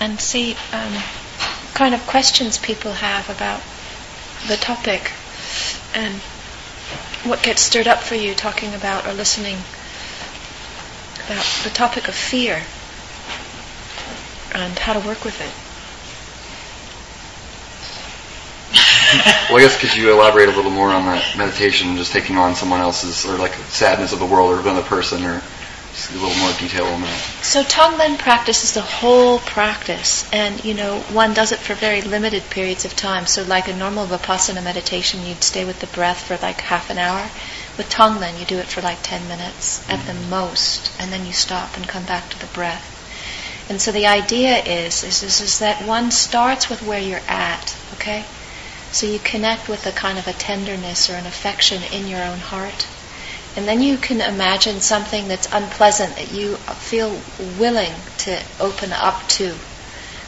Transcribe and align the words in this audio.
and 0.00 0.18
see 0.20 0.56
um, 0.72 0.94
kind 1.74 1.94
of 1.94 2.04
questions 2.06 2.58
people 2.58 2.92
have 2.92 3.28
about 3.28 3.62
the 4.48 4.56
topic 4.56 5.12
and 5.94 6.14
what 7.24 7.42
gets 7.42 7.60
stirred 7.60 7.86
up 7.86 8.00
for 8.00 8.14
you 8.14 8.34
talking 8.34 8.74
about 8.74 9.06
or 9.06 9.12
listening 9.12 9.56
about 11.26 11.44
the 11.62 11.70
topic 11.70 12.08
of 12.08 12.14
fear 12.14 12.62
and 14.54 14.78
how 14.78 14.94
to 14.94 15.06
work 15.06 15.24
with 15.24 15.38
it. 15.40 15.52
well, 19.50 19.58
I 19.58 19.62
guess 19.62 19.78
could 19.78 19.94
you 19.94 20.12
elaborate 20.12 20.48
a 20.48 20.52
little 20.52 20.70
more 20.70 20.90
on 20.90 21.04
that 21.06 21.36
meditation, 21.36 21.96
just 21.96 22.12
taking 22.12 22.36
on 22.36 22.54
someone 22.54 22.80
else's, 22.80 23.26
or 23.26 23.36
like 23.36 23.52
sadness 23.68 24.12
of 24.12 24.18
the 24.18 24.26
world 24.26 24.52
or 24.52 24.60
another 24.60 24.82
person, 24.82 25.24
or 25.24 25.42
just 26.00 26.12
a 26.12 26.18
little 26.18 26.38
more 26.38 26.52
detail 26.58 26.86
on 26.86 27.02
that. 27.02 27.18
So 27.42 27.62
Tonglen 27.62 28.18
practice 28.18 28.64
is 28.64 28.72
the 28.72 28.80
whole 28.80 29.38
practice, 29.38 30.28
and 30.32 30.64
you 30.64 30.72
know 30.74 31.00
one 31.12 31.34
does 31.34 31.52
it 31.52 31.58
for 31.58 31.74
very 31.74 32.00
limited 32.00 32.42
periods 32.48 32.84
of 32.84 32.96
time. 32.96 33.26
So 33.26 33.42
like 33.42 33.68
a 33.68 33.76
normal 33.76 34.06
vipassana 34.06 34.64
meditation, 34.64 35.24
you'd 35.26 35.44
stay 35.44 35.64
with 35.64 35.80
the 35.80 35.86
breath 35.88 36.26
for 36.26 36.36
like 36.38 36.60
half 36.62 36.88
an 36.90 36.98
hour. 36.98 37.28
With 37.76 37.90
Tonglen, 37.90 38.38
you 38.40 38.46
do 38.46 38.58
it 38.58 38.66
for 38.66 38.80
like 38.80 38.98
ten 39.02 39.28
minutes 39.28 39.88
at 39.90 40.04
the 40.06 40.12
mm-hmm. 40.12 40.30
most, 40.30 40.90
and 40.98 41.12
then 41.12 41.26
you 41.26 41.32
stop 41.32 41.76
and 41.76 41.86
come 41.86 42.04
back 42.04 42.30
to 42.30 42.38
the 42.38 42.52
breath. 42.54 42.96
And 43.68 43.80
so 43.80 43.92
the 43.92 44.06
idea 44.06 44.58
is, 44.58 45.04
is, 45.04 45.22
is, 45.22 45.40
is 45.40 45.58
that 45.60 45.86
one 45.86 46.10
starts 46.10 46.68
with 46.68 46.82
where 46.82 46.98
you're 46.98 47.22
at, 47.28 47.76
okay? 47.94 48.24
So 48.90 49.06
you 49.06 49.20
connect 49.20 49.68
with 49.68 49.86
a 49.86 49.92
kind 49.92 50.18
of 50.18 50.26
a 50.26 50.32
tenderness 50.32 51.08
or 51.08 51.14
an 51.14 51.26
affection 51.26 51.80
in 51.92 52.08
your 52.08 52.20
own 52.20 52.38
heart. 52.38 52.88
And 53.56 53.66
then 53.66 53.80
you 53.82 53.96
can 53.96 54.20
imagine 54.20 54.80
something 54.80 55.28
that's 55.28 55.48
unpleasant 55.52 56.16
that 56.16 56.32
you 56.32 56.56
feel 56.56 57.20
willing 57.58 57.92
to 58.18 58.40
open 58.58 58.92
up 58.92 59.28
to. 59.30 59.56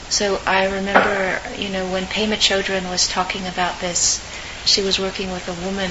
So 0.08 0.40
I 0.46 0.66
remember, 0.66 1.40
you 1.56 1.68
know, 1.68 1.90
when 1.90 2.04
Pema 2.04 2.36
Chodron 2.36 2.90
was 2.90 3.06
talking 3.06 3.46
about 3.46 3.80
this, 3.80 4.24
she 4.64 4.82
was 4.82 4.98
working 4.98 5.30
with 5.30 5.48
a 5.48 5.64
woman 5.64 5.90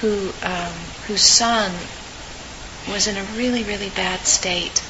who 0.00 0.32
um, 0.42 0.74
whose 1.06 1.36
son 1.36 1.72
was 2.88 3.06
in 3.06 3.16
a 3.16 3.22
really, 3.36 3.62
really 3.62 3.90
bad 3.90 4.20
state, 4.20 4.82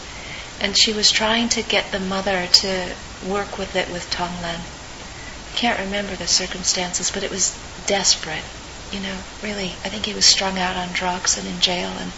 and 0.60 0.76
she 0.76 0.92
was 0.92 1.10
trying 1.10 1.48
to 1.50 1.62
get 1.62 1.92
the 1.92 2.00
mother 2.00 2.46
to 2.46 2.94
work 3.26 3.58
with 3.58 3.76
it 3.76 3.90
with 3.90 4.08
Tonglen 4.10 4.60
can't 5.56 5.80
remember 5.80 6.14
the 6.14 6.26
circumstances, 6.26 7.10
but 7.10 7.22
it 7.22 7.30
was 7.30 7.58
desperate. 7.86 8.44
You 8.92 9.00
know, 9.00 9.16
really, 9.42 9.74
I 9.84 9.88
think 9.88 10.06
he 10.06 10.14
was 10.14 10.24
strung 10.24 10.58
out 10.58 10.76
on 10.76 10.92
drugs 10.92 11.36
and 11.36 11.46
in 11.46 11.60
jail 11.60 11.90
and 11.90 12.12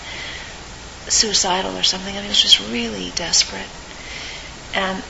suicidal 1.09 1.77
or 1.77 1.83
something. 1.83 2.15
I 2.15 2.19
mean, 2.19 2.27
it 2.27 2.29
was 2.29 2.43
just 2.43 2.61
really 2.71 3.11
desperate. 3.15 3.69
And 4.75 5.03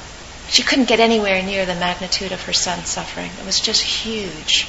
she 0.49 0.63
couldn't 0.63 0.89
get 0.89 1.01
anywhere 1.01 1.43
near 1.43 1.67
the 1.67 1.75
magnitude 1.75 2.33
of 2.33 2.43
her 2.45 2.53
son's 2.53 2.89
suffering. 2.89 3.31
It 3.41 3.45
was 3.45 3.61
just 3.61 3.83
huge. 3.83 4.69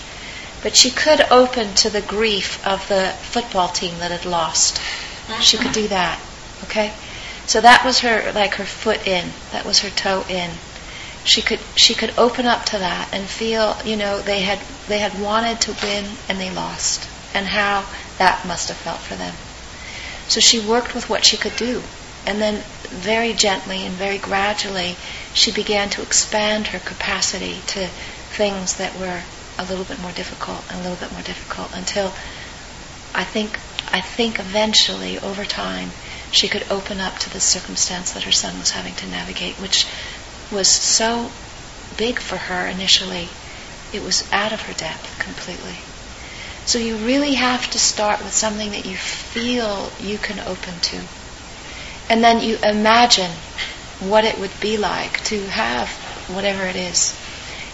But 0.62 0.76
she 0.76 0.92
could 0.92 1.22
open 1.31 1.73
to 1.76 1.90
the 1.90 2.02
grief 2.02 2.66
of 2.68 2.86
the 2.90 3.14
football 3.22 3.70
team 3.70 4.00
that 4.00 4.12
had 4.12 4.26
lost. 4.26 4.81
She 5.42 5.58
could 5.58 5.72
do 5.72 5.88
that. 5.88 6.20
Okay? 6.64 6.94
So 7.46 7.62
that 7.62 7.86
was 7.86 8.00
her, 8.00 8.31
like 8.34 8.56
her 8.56 8.66
foot 8.66 9.08
in. 9.08 9.30
That 9.52 9.66
was 9.66 9.80
her 9.80 9.90
toe 9.90 10.26
in 10.28 10.52
she 11.23 11.42
could 11.42 11.59
she 11.75 11.94
could 11.94 12.14
open 12.17 12.45
up 12.45 12.66
to 12.66 12.78
that 12.80 13.09
and 13.12 13.28
feel 13.30 13.78
you 13.84 13.95
know 13.95 14.22
they 14.22 14.39
had 14.42 14.59
they 14.88 15.00
had 15.00 15.20
wanted 15.20 15.59
to 15.62 15.75
win 15.84 16.06
and 16.28 16.39
they 16.39 16.50
lost 16.50 17.08
and 17.34 17.45
how 17.45 17.86
that 18.17 18.45
must 18.45 18.67
have 18.70 18.78
felt 18.78 19.00
for 19.00 19.16
them. 19.16 19.36
So 20.28 20.40
she 20.40 20.59
worked 20.59 20.94
with 20.95 21.09
what 21.09 21.25
she 21.25 21.38
could 21.38 21.56
do 21.56 21.84
and 22.25 22.42
then 22.42 22.64
very 22.90 23.34
gently 23.34 23.86
and 23.86 23.95
very 23.95 24.17
gradually 24.17 24.97
she 25.34 25.52
began 25.52 25.90
to 25.92 26.02
expand 26.02 26.67
her 26.67 26.80
capacity 26.80 27.62
to 27.67 27.88
things 28.31 28.78
that 28.78 28.97
were 28.97 29.22
a 29.58 29.66
little 29.66 29.86
bit 29.86 30.00
more 30.00 30.12
difficult 30.12 30.63
and 30.69 30.80
a 30.80 30.84
little 30.84 30.97
bit 30.97 31.12
more 31.12 31.22
difficult 31.22 31.69
until 31.74 32.13
I 33.13 33.24
think 33.24 33.59
I 33.91 34.01
think 34.01 34.40
eventually 34.40 35.19
over 35.19 35.46
time 35.46 35.91
she 36.31 36.47
could 36.47 36.66
open 36.69 37.00
up 37.00 37.18
to 37.19 37.30
the 37.30 37.40
circumstance 37.40 38.13
that 38.13 38.24
her 38.24 38.31
son 38.31 38.59
was 38.59 38.72
having 38.72 38.94
to 38.96 39.07
navigate 39.07 39.56
which 39.59 39.86
was 40.52 40.70
so 40.70 41.32
big 41.98 42.20
for 42.20 42.38
her 42.38 42.68
initially, 42.68 43.30
it 43.94 44.04
was 44.04 44.30
out 44.32 44.54
of 44.54 44.62
her 44.64 44.74
depth 44.74 45.20
completely. 45.20 45.78
So 46.66 46.78
you 46.78 46.98
really 46.98 47.34
have 47.34 47.70
to 47.72 47.80
start 47.80 48.20
with 48.20 48.34
something 48.34 48.72
that 48.72 48.86
you 48.86 48.96
feel 48.96 49.92
you 50.00 50.18
can 50.18 50.40
open 50.40 50.80
to. 50.82 51.02
And 52.10 52.24
then 52.24 52.42
you 52.42 52.58
imagine 52.64 53.32
what 54.00 54.24
it 54.24 54.40
would 54.40 54.60
be 54.60 54.78
like 54.78 55.24
to 55.26 55.48
have 55.48 55.90
whatever 56.28 56.66
it 56.66 56.76
is. 56.76 57.18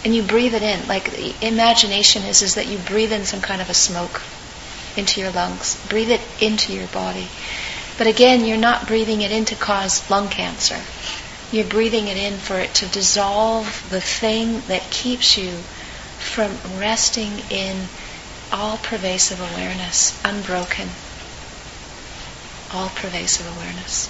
And 0.03 0.16
you 0.16 0.24
breathe 0.24 0.53
it 0.53 0.63
in. 0.63 0.88
Like 0.88 1.44
imagination 1.44 2.24
is, 2.24 2.42
is 2.42 2.56
that 2.56 2.68
you 2.68 2.78
breathe 2.78 3.12
in 3.12 3.25
some 3.25 3.42
kind 3.42 3.62
of 3.62 3.69
a 3.69 3.74
smoke 3.74 4.22
into 4.96 5.19
your 5.19 5.31
lungs. 5.31 5.75
Breathe 5.90 6.12
it 6.12 6.22
into 6.40 6.74
your 6.74 6.88
body. 6.88 7.28
But 7.97 8.07
again, 8.07 8.46
you're 8.46 8.57
not 8.57 8.88
breathing 8.88 9.22
it 9.22 9.31
in 9.31 9.46
to 9.46 9.56
cause 9.56 10.09
lung 10.09 10.30
cancer. 10.30 10.80
You're 11.55 11.63
breathing 11.63 12.09
it 12.09 12.17
in 12.17 12.38
for 12.39 12.59
it 12.59 12.73
to 12.73 12.85
dissolve 12.88 13.88
the 13.89 14.01
thing 14.01 14.59
that 14.67 14.91
keeps 14.91 15.38
you 15.38 15.53
from 16.19 16.51
resting 16.77 17.31
in 17.49 17.88
all 18.51 18.75
pervasive 18.75 19.39
awareness, 19.39 20.19
unbroken, 20.25 20.89
all 22.73 22.89
pervasive 22.89 23.47
awareness, 23.55 24.07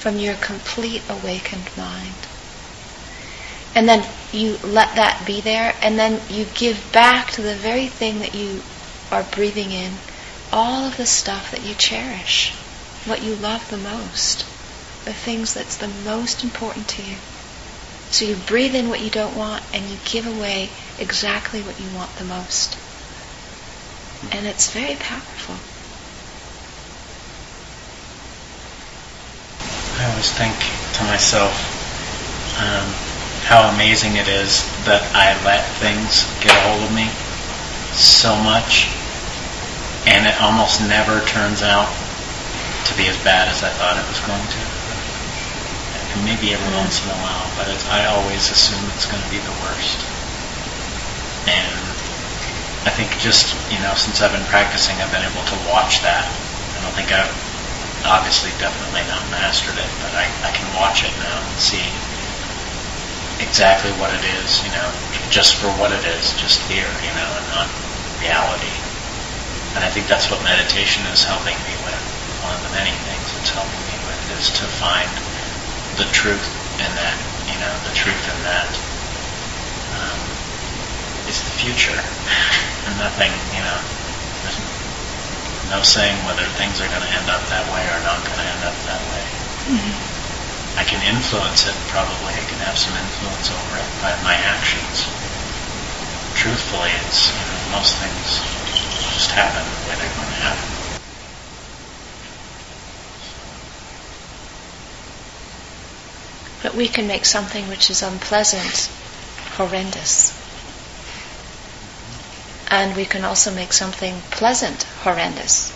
from 0.00 0.18
your 0.18 0.34
complete 0.34 1.00
awakened 1.08 1.74
mind. 1.78 2.12
And 3.74 3.88
then 3.88 4.06
you 4.30 4.58
let 4.62 4.94
that 4.96 5.24
be 5.26 5.40
there, 5.40 5.74
and 5.80 5.98
then 5.98 6.20
you 6.28 6.44
give 6.44 6.92
back 6.92 7.30
to 7.30 7.40
the 7.40 7.56
very 7.56 7.86
thing 7.86 8.18
that 8.18 8.34
you 8.34 8.60
are 9.10 9.22
breathing 9.22 9.72
in 9.72 9.94
all 10.52 10.84
of 10.84 10.98
the 10.98 11.06
stuff 11.06 11.52
that 11.52 11.62
you 11.62 11.72
cherish, 11.72 12.52
what 13.06 13.22
you 13.22 13.34
love 13.34 13.66
the 13.70 13.78
most 13.78 14.51
the 15.04 15.12
things 15.12 15.54
that's 15.54 15.76
the 15.76 15.88
most 15.88 16.44
important 16.44 16.88
to 16.88 17.02
you. 17.02 17.16
So 18.10 18.24
you 18.26 18.36
breathe 18.36 18.74
in 18.74 18.88
what 18.88 19.00
you 19.00 19.10
don't 19.10 19.36
want 19.36 19.64
and 19.72 19.88
you 19.88 19.96
give 20.04 20.26
away 20.26 20.68
exactly 20.98 21.62
what 21.62 21.80
you 21.80 21.88
want 21.96 22.14
the 22.16 22.24
most. 22.24 22.76
And 24.30 24.46
it's 24.46 24.70
very 24.70 24.96
powerful. 24.96 25.56
I 29.98 30.10
always 30.10 30.30
think 30.32 30.54
to 30.98 31.04
myself 31.04 31.52
um, 32.60 32.86
how 33.46 33.68
amazing 33.74 34.16
it 34.16 34.28
is 34.28 34.62
that 34.84 35.02
I 35.14 35.32
let 35.44 35.64
things 35.82 36.24
get 36.44 36.52
a 36.54 36.60
hold 36.68 36.82
of 36.84 36.92
me 36.94 37.10
so 37.96 38.34
much, 38.40 38.88
and 40.06 40.26
it 40.26 40.36
almost 40.40 40.80
never 40.84 41.20
turns 41.26 41.62
out 41.62 41.90
to 42.86 42.96
be 42.96 43.06
as 43.08 43.16
bad 43.24 43.48
as 43.48 43.62
I 43.62 43.70
thought 43.70 43.98
it 43.98 44.06
was 44.08 44.20
going 44.26 44.42
to 44.42 44.71
and 46.14 46.24
maybe 46.24 46.52
every 46.52 46.72
once 46.76 47.04
in 47.04 47.10
a 47.10 47.18
while, 47.20 47.48
but 47.56 47.68
I 47.88 48.06
always 48.06 48.50
assume 48.50 48.84
it's 48.92 49.08
going 49.08 49.22
to 49.22 49.30
be 49.30 49.40
the 49.40 49.56
worst. 49.64 49.98
And 51.48 51.74
I 52.84 52.90
think 52.90 53.16
just, 53.18 53.56
you 53.72 53.80
know, 53.80 53.94
since 53.94 54.20
I've 54.20 54.32
been 54.32 54.46
practicing, 54.46 54.96
I've 55.00 55.12
been 55.12 55.24
able 55.24 55.44
to 55.48 55.58
watch 55.70 56.02
that. 56.02 56.28
I 56.28 56.82
don't 56.84 56.94
think 56.94 57.10
I've 57.12 57.32
obviously 58.04 58.50
definitely 58.58 59.06
not 59.06 59.22
mastered 59.30 59.78
it, 59.78 59.90
but 60.02 60.12
I, 60.12 60.26
I 60.44 60.50
can 60.52 60.66
watch 60.76 61.06
it 61.06 61.14
now 61.22 61.38
and 61.38 61.56
see 61.58 61.82
exactly 63.42 63.90
what 63.98 64.12
it 64.14 64.24
is, 64.42 64.62
you 64.62 64.70
know, 64.70 64.88
just 65.30 65.56
for 65.56 65.70
what 65.78 65.92
it 65.92 66.04
is, 66.04 66.34
just 66.38 66.60
here, 66.68 66.90
you 67.02 67.12
know, 67.14 67.30
and 67.38 67.46
not 67.50 67.70
reality. 68.20 68.74
And 69.74 69.82
I 69.82 69.88
think 69.88 70.06
that's 70.06 70.30
what 70.30 70.42
meditation 70.44 71.06
is 71.08 71.24
helping 71.24 71.56
me 71.64 71.74
with. 71.86 72.02
One 72.44 72.54
of 72.54 72.62
the 72.62 72.72
many 72.74 72.92
things 73.08 73.24
it's 73.40 73.50
helping 73.50 73.80
me 73.88 73.96
with 74.04 74.22
is 74.36 74.50
to 74.60 74.66
find 74.68 75.10
the 75.96 76.08
truth 76.12 76.46
in 76.80 76.90
that, 76.96 77.16
you 77.48 77.58
know, 77.60 77.72
the 77.84 77.94
truth 77.94 78.24
in 78.28 78.38
that 78.44 78.72
um, 79.92 80.20
is 81.28 81.44
the 81.44 81.52
future, 81.52 81.96
and 82.86 82.98
nothing, 82.98 83.32
you 83.52 83.62
know, 83.62 83.78
there's 84.42 84.60
no 85.68 85.82
saying 85.82 86.16
whether 86.24 86.44
things 86.56 86.80
are 86.80 86.88
going 86.88 87.04
to 87.04 87.12
end 87.12 87.28
up 87.28 87.44
that 87.48 87.68
way 87.72 87.84
or 87.84 88.00
not 88.02 88.24
going 88.24 88.40
to 88.40 88.48
end 88.48 88.64
up 88.64 88.76
that 88.88 89.02
way. 89.08 89.24
Mm-hmm. 89.68 90.12
I 90.80 90.84
can 90.84 91.02
influence 91.04 91.68
it, 91.68 91.76
probably. 91.92 92.32
I 92.32 92.44
can 92.48 92.58
have 92.58 92.78
some 92.78 92.96
influence 92.96 93.52
over 93.52 93.76
it 93.76 93.88
by 94.00 94.16
my 94.24 94.34
actions. 94.34 95.04
Truthfully, 96.34 96.90
it's, 97.04 97.28
you 97.28 97.44
know, 97.44 97.76
most 97.76 98.00
things 98.00 98.40
just 99.12 99.30
happen 99.32 99.62
the 99.62 99.88
way 99.88 99.96
they're 100.00 100.16
going 100.16 100.32
to 100.32 100.40
happen. 100.40 100.81
But 106.62 106.74
we 106.74 106.88
can 106.88 107.06
make 107.06 107.24
something 107.24 107.68
which 107.68 107.90
is 107.90 108.02
unpleasant 108.02 108.90
horrendous. 109.56 110.32
And 112.70 112.96
we 112.96 113.04
can 113.04 113.24
also 113.24 113.52
make 113.52 113.72
something 113.72 114.22
pleasant 114.30 114.84
horrendous. 115.02 115.72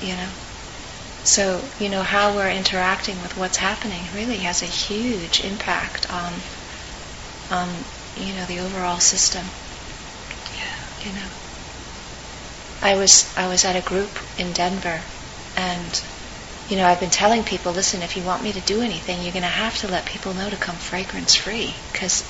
You 0.00 0.14
know? 0.14 0.28
So, 1.24 1.62
you 1.78 1.88
know, 1.88 2.02
how 2.02 2.34
we're 2.34 2.50
interacting 2.50 3.20
with 3.20 3.36
what's 3.36 3.58
happening 3.58 4.04
really 4.14 4.38
has 4.38 4.62
a 4.62 4.66
huge 4.66 5.44
impact 5.44 6.10
on 6.10 6.32
on, 7.50 7.68
you 8.16 8.32
know, 8.34 8.46
the 8.46 8.60
overall 8.60 9.00
system. 9.00 9.44
Yeah. 10.56 11.06
You 11.06 11.12
know. 11.18 11.28
I 12.80 12.94
was 12.94 13.30
I 13.36 13.48
was 13.48 13.64
at 13.64 13.76
a 13.76 13.80
group 13.80 14.10
in 14.38 14.52
Denver, 14.52 15.00
and 15.56 16.02
you 16.68 16.76
know 16.76 16.86
I've 16.86 17.00
been 17.00 17.10
telling 17.10 17.44
people, 17.44 17.72
listen, 17.72 18.02
if 18.02 18.16
you 18.16 18.22
want 18.22 18.42
me 18.42 18.52
to 18.52 18.60
do 18.60 18.82
anything, 18.82 19.22
you're 19.22 19.32
going 19.32 19.42
to 19.42 19.48
have 19.48 19.78
to 19.78 19.88
let 19.88 20.06
people 20.06 20.34
know 20.34 20.50
to 20.50 20.56
come 20.56 20.76
fragrance 20.76 21.34
free, 21.34 21.74
because 21.92 22.28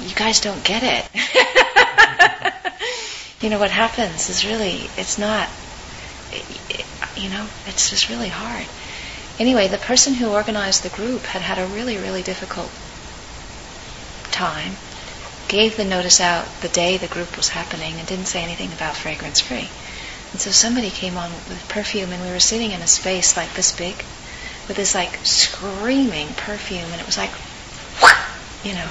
you 0.00 0.14
guys 0.14 0.40
don't 0.40 0.62
get 0.64 0.82
it. 0.82 1.04
you 3.42 3.50
know 3.50 3.58
what 3.58 3.70
happens 3.70 4.30
is 4.30 4.44
really 4.44 4.88
it's 4.96 5.18
not. 5.18 5.48
It, 6.32 6.84
you 7.16 7.30
know, 7.30 7.46
it's 7.66 7.90
just 7.90 8.08
really 8.08 8.28
hard. 8.28 8.66
Anyway, 9.38 9.68
the 9.68 9.78
person 9.78 10.14
who 10.14 10.28
organized 10.28 10.82
the 10.82 10.88
group 10.88 11.22
had 11.22 11.42
had 11.42 11.58
a 11.58 11.66
really, 11.66 11.96
really 11.96 12.22
difficult 12.22 12.70
time, 14.30 14.76
gave 15.48 15.76
the 15.76 15.84
notice 15.84 16.20
out 16.20 16.46
the 16.60 16.68
day 16.68 16.96
the 16.96 17.08
group 17.08 17.36
was 17.36 17.48
happening, 17.48 17.98
and 17.98 18.06
didn't 18.06 18.26
say 18.26 18.42
anything 18.42 18.72
about 18.72 18.96
fragrance 18.96 19.40
free. 19.40 19.68
And 20.32 20.40
so 20.40 20.50
somebody 20.50 20.90
came 20.90 21.16
on 21.16 21.32
with 21.32 21.64
perfume, 21.68 22.12
and 22.12 22.22
we 22.22 22.30
were 22.30 22.40
sitting 22.40 22.72
in 22.72 22.82
a 22.82 22.86
space 22.86 23.36
like 23.36 23.54
this 23.54 23.72
big, 23.72 23.96
with 24.66 24.76
this 24.76 24.94
like 24.94 25.24
screaming 25.24 26.28
perfume, 26.36 26.90
and 26.92 27.00
it 27.00 27.06
was 27.06 27.16
like, 27.16 27.30
you 28.64 28.74
know. 28.74 28.88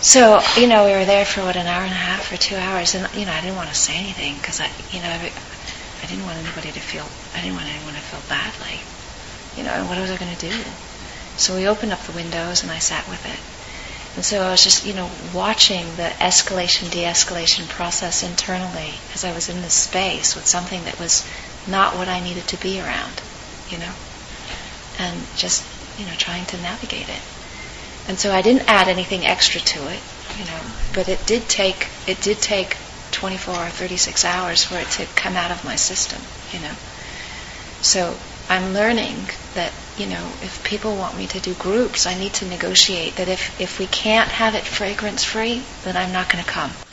So 0.00 0.40
you 0.56 0.66
know, 0.66 0.86
we 0.86 0.92
were 0.92 1.04
there 1.04 1.26
for 1.26 1.42
what 1.42 1.56
an 1.56 1.66
hour 1.66 1.82
and 1.82 1.92
a 1.92 2.06
half 2.08 2.32
or 2.32 2.36
two 2.36 2.56
hours, 2.56 2.94
and 2.94 3.08
you 3.14 3.26
know, 3.26 3.32
I 3.32 3.40
didn't 3.40 3.56
want 3.56 3.68
to 3.68 3.74
say 3.74 3.96
anything 3.96 4.36
because 4.36 4.60
I, 4.60 4.70
you 4.90 5.02
know, 5.02 5.10
I 5.10 6.06
didn't 6.06 6.24
want 6.24 6.38
anybody 6.38 6.72
to 6.72 6.80
feel, 6.80 7.04
I 7.36 7.42
didn't 7.42 7.56
want 7.56 7.68
anyone 7.68 7.94
to 7.94 8.00
feel 8.00 8.24
badly. 8.28 8.80
You 9.56 9.64
know, 9.64 9.76
and 9.76 9.88
what 9.88 9.98
was 9.98 10.10
I 10.10 10.16
going 10.16 10.34
to 10.34 10.48
do? 10.48 10.56
So 11.36 11.56
we 11.56 11.66
opened 11.68 11.92
up 11.92 12.00
the 12.02 12.12
windows 12.12 12.62
and 12.62 12.72
I 12.72 12.78
sat 12.78 13.06
with 13.08 13.24
it. 13.26 13.38
And 14.16 14.24
so 14.24 14.42
I 14.42 14.50
was 14.50 14.62
just, 14.62 14.84
you 14.84 14.92
know, 14.92 15.10
watching 15.32 15.96
the 15.96 16.10
escalation, 16.18 16.90
de-escalation 16.90 17.68
process 17.68 18.22
internally 18.22 18.94
as 19.14 19.24
I 19.24 19.32
was 19.32 19.48
in 19.48 19.62
this 19.62 19.74
space 19.74 20.34
with 20.34 20.46
something 20.46 20.84
that 20.84 20.98
was 20.98 21.26
not 21.66 21.96
what 21.96 22.08
I 22.08 22.20
needed 22.20 22.48
to 22.48 22.56
be 22.60 22.80
around, 22.80 23.22
you 23.68 23.78
know, 23.78 23.92
and 24.98 25.26
just, 25.36 25.64
you 25.96 26.06
know, 26.06 26.14
trying 26.18 26.44
to 26.46 26.58
navigate 26.58 27.08
it. 27.08 27.22
And 28.08 28.18
so 28.18 28.32
I 28.32 28.42
didn't 28.42 28.68
add 28.68 28.88
anything 28.88 29.24
extra 29.24 29.60
to 29.60 29.88
it, 29.88 30.00
you 30.36 30.44
know, 30.44 30.60
but 30.92 31.08
it 31.08 31.24
did 31.26 31.48
take, 31.48 31.88
it 32.08 32.20
did 32.20 32.38
take 32.38 32.76
24 33.12 33.54
or 33.54 33.68
36 33.68 34.24
hours 34.24 34.64
for 34.64 34.76
it 34.76 34.88
to 34.92 35.06
come 35.14 35.36
out 35.36 35.52
of 35.52 35.64
my 35.64 35.76
system, 35.76 36.20
you 36.52 36.58
know. 36.60 36.74
So 37.82 38.16
I'm 38.50 38.74
learning 38.74 39.28
that, 39.54 39.72
you 39.96 40.08
know, 40.08 40.28
if 40.42 40.64
people 40.64 40.96
want 40.96 41.16
me 41.16 41.28
to 41.28 41.38
do 41.38 41.54
groups, 41.54 42.04
I 42.04 42.18
need 42.18 42.34
to 42.34 42.46
negotiate 42.46 43.14
that 43.16 43.28
if, 43.28 43.60
if 43.60 43.78
we 43.78 43.86
can't 43.86 44.28
have 44.28 44.56
it 44.56 44.64
fragrance 44.64 45.22
free, 45.22 45.62
then 45.84 45.96
I'm 45.96 46.10
not 46.10 46.32
going 46.32 46.42
to 46.42 46.50
come. 46.50 46.72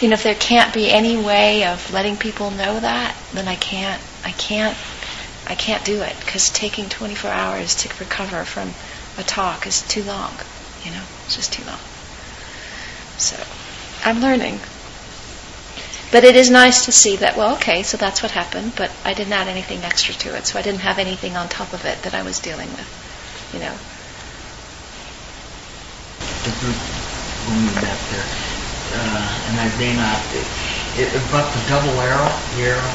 you 0.00 0.08
know, 0.08 0.14
if 0.14 0.22
there 0.22 0.36
can't 0.36 0.72
be 0.72 0.92
any 0.92 1.16
way 1.16 1.64
of 1.64 1.92
letting 1.92 2.16
people 2.16 2.52
know 2.52 2.78
that, 2.78 3.16
then 3.32 3.48
I 3.48 3.56
can't, 3.56 4.00
I 4.24 4.30
can't, 4.30 4.78
I 5.48 5.56
can't 5.56 5.84
do 5.84 6.02
it 6.02 6.14
because 6.20 6.50
taking 6.50 6.88
24 6.88 7.32
hours 7.32 7.74
to 7.74 7.88
recover 7.98 8.44
from 8.44 8.72
a 9.18 9.24
talk 9.24 9.66
is 9.66 9.82
too 9.88 10.04
long. 10.04 10.38
You 10.84 10.92
know, 10.92 11.02
it's 11.24 11.34
just 11.34 11.52
too 11.52 11.64
long. 11.64 11.80
So 13.16 13.42
I'm 14.04 14.20
learning. 14.20 14.60
But 16.14 16.22
it 16.22 16.36
is 16.36 16.48
nice 16.48 16.84
to 16.84 16.92
see 16.92 17.16
that, 17.16 17.36
well, 17.36 17.56
okay, 17.56 17.82
so 17.82 17.96
that's 17.96 18.22
what 18.22 18.30
happened, 18.30 18.74
but 18.76 18.92
I 19.04 19.14
didn't 19.14 19.32
add 19.32 19.48
anything 19.48 19.82
extra 19.82 20.14
to 20.14 20.36
it, 20.36 20.46
so 20.46 20.56
I 20.56 20.62
didn't 20.62 20.82
have 20.86 21.00
anything 21.00 21.36
on 21.36 21.48
top 21.48 21.72
of 21.72 21.84
it 21.84 22.04
that 22.04 22.14
I 22.14 22.22
was 22.22 22.38
dealing 22.38 22.70
with, 22.70 22.86
you 23.52 23.58
know. 23.58 23.74
The 26.46 26.54
group 26.62 26.78
when 27.50 27.66
we 27.66 27.74
met 27.82 27.98
there, 28.14 28.30
uh, 28.94 29.42
and 29.50 29.58
I 29.58 29.66
may 29.76 29.96
not, 29.96 30.22
it, 30.30 30.46
it 31.18 31.30
brought 31.30 31.52
the 31.52 31.66
double 31.66 31.98
arrow, 31.98 32.30
the 32.54 32.62
arrow, 32.62 32.94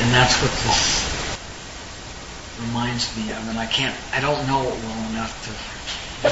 and 0.00 0.08
that's 0.16 0.40
what 0.40 0.50
this 0.64 1.04
reminds 2.58 3.14
me 3.18 3.30
of, 3.32 3.46
and 3.50 3.58
I 3.58 3.66
can't, 3.66 3.94
I 4.14 4.20
don't 4.22 4.46
know 4.46 4.62
it 4.62 4.80
well 4.80 5.10
enough 5.12 5.36
to 5.44 5.52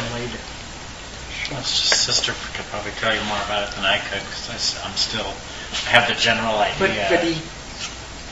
relate 0.09 0.33
it. 0.33 0.60
Well, 1.50 1.62
sister 1.64 2.32
could 2.55 2.64
probably 2.67 2.93
tell 2.93 3.12
you 3.14 3.23
more 3.25 3.41
about 3.43 3.69
it 3.69 3.75
than 3.75 3.85
I 3.85 3.99
could 3.99 4.23
because 4.23 4.79
I'm 4.85 4.94
still 4.94 5.35
I 5.87 5.91
have 5.99 6.06
the 6.08 6.14
general 6.14 6.58
idea. 6.58 7.06
But, 7.11 7.19
but 7.20 7.25
he, 7.26 7.43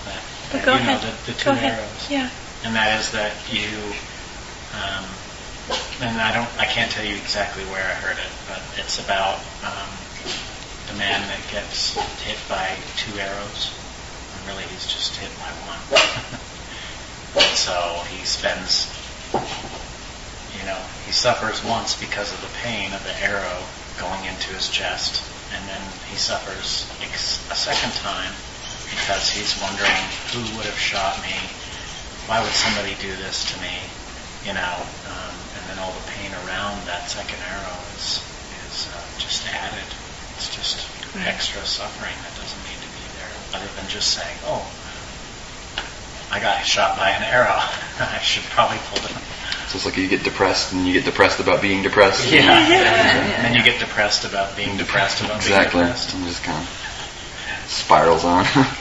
that, 0.07 0.23
But 0.53 0.63
go 0.65 0.73
you 0.75 0.79
ahead. 0.79 1.03
know 1.03 1.11
the, 1.11 1.33
the 1.33 1.39
two 1.39 1.45
go 1.51 1.53
ahead. 1.53 1.79
arrows, 1.79 2.11
Yeah. 2.11 2.31
and 2.65 2.75
that 2.77 3.01
is 3.01 3.11
that 3.13 3.35
you. 3.51 3.67
Um, 4.75 5.05
and 6.01 6.21
I 6.21 6.33
don't, 6.33 6.49
I 6.59 6.65
can't 6.65 6.91
tell 6.91 7.05
you 7.05 7.17
exactly 7.17 7.65
where 7.65 7.83
I 7.85 7.95
heard 7.99 8.17
it, 8.19 8.31
but 8.47 8.63
it's 8.79 8.99
about 9.03 9.39
um, 9.67 9.91
the 10.87 10.95
man 10.95 11.21
that 11.29 11.43
gets 11.51 11.99
hit 12.23 12.39
by 12.49 12.77
two 12.97 13.19
arrows. 13.19 13.75
And 14.39 14.47
really, 14.47 14.63
he's 14.71 14.87
just 14.87 15.17
hit 15.17 15.31
by 15.43 15.51
one. 15.67 15.83
so 17.59 18.03
he 18.09 18.25
spends 18.25 18.87
you 19.35 19.41
know, 20.69 20.79
he 21.09 21.13
suffers 21.13 21.65
once 21.65 21.97
because 21.97 22.33
of 22.33 22.41
the 22.45 22.53
pain 22.61 22.93
of 22.93 23.03
the 23.03 23.17
arrow 23.25 23.65
going 23.97 24.21
into 24.29 24.53
his 24.53 24.69
chest, 24.69 25.25
and 25.57 25.65
then 25.65 25.81
he 26.13 26.17
suffers 26.17 26.85
a 27.51 27.57
second 27.57 27.93
time 28.05 28.31
because 28.93 29.29
he's 29.33 29.57
wondering 29.65 30.05
who 30.33 30.45
would 30.57 30.69
have 30.69 30.79
shot 30.79 31.17
me, 31.25 31.35
why 32.29 32.41
would 32.45 32.53
somebody 32.53 32.93
do 33.01 33.09
this 33.17 33.49
to 33.49 33.57
me, 33.65 33.73
you 34.45 34.53
know, 34.53 34.77
um, 35.09 35.35
and 35.57 35.63
then 35.73 35.79
all 35.81 35.93
the 35.93 36.07
pain 36.13 36.31
around 36.45 36.77
that 36.85 37.09
second 37.09 37.41
arrow 37.49 37.79
is 37.97 38.21
is 38.69 38.93
uh, 38.93 39.01
just 39.17 39.49
added. 39.49 39.89
It's 40.37 40.53
just 40.53 40.85
extra 41.25 41.65
suffering 41.65 42.15
that 42.23 42.33
doesn't 42.37 42.63
need 42.69 42.81
to 42.85 42.91
be 42.93 43.05
there, 43.17 43.33
other 43.57 43.71
than 43.81 43.89
just 43.89 44.13
saying, 44.13 44.37
oh. 44.45 44.63
I 46.31 46.41
got 46.41 46.61
shot 46.61 46.99
by 46.99 47.09
an 47.09 47.23
arrow. 47.25 47.57
I 48.05 48.21
should 48.21 48.45
probably 48.53 48.77
pull 48.93 49.01
the 49.01 49.15
So 49.69 49.77
it's 49.77 49.85
like 49.85 49.99
you 49.99 50.09
get 50.09 50.25
depressed 50.25 50.73
and 50.73 50.87
you 50.87 50.95
get 50.95 51.05
depressed 51.05 51.41
about 51.41 51.61
being 51.61 51.83
depressed. 51.83 52.33
Yeah. 52.33 52.59
And 52.59 53.45
then 53.45 53.55
you 53.55 53.63
get 53.63 53.79
depressed 53.79 54.25
about 54.25 54.57
being 54.57 54.79
depressed 54.79 55.21
about 55.21 55.37
exactly. 55.37 55.81
being 55.81 55.93
depressed. 55.93 56.15
And 56.15 56.25
just 56.25 56.43
kind 56.43 56.63
of 56.63 56.69
spirals 57.69 58.25
on. 58.25 58.47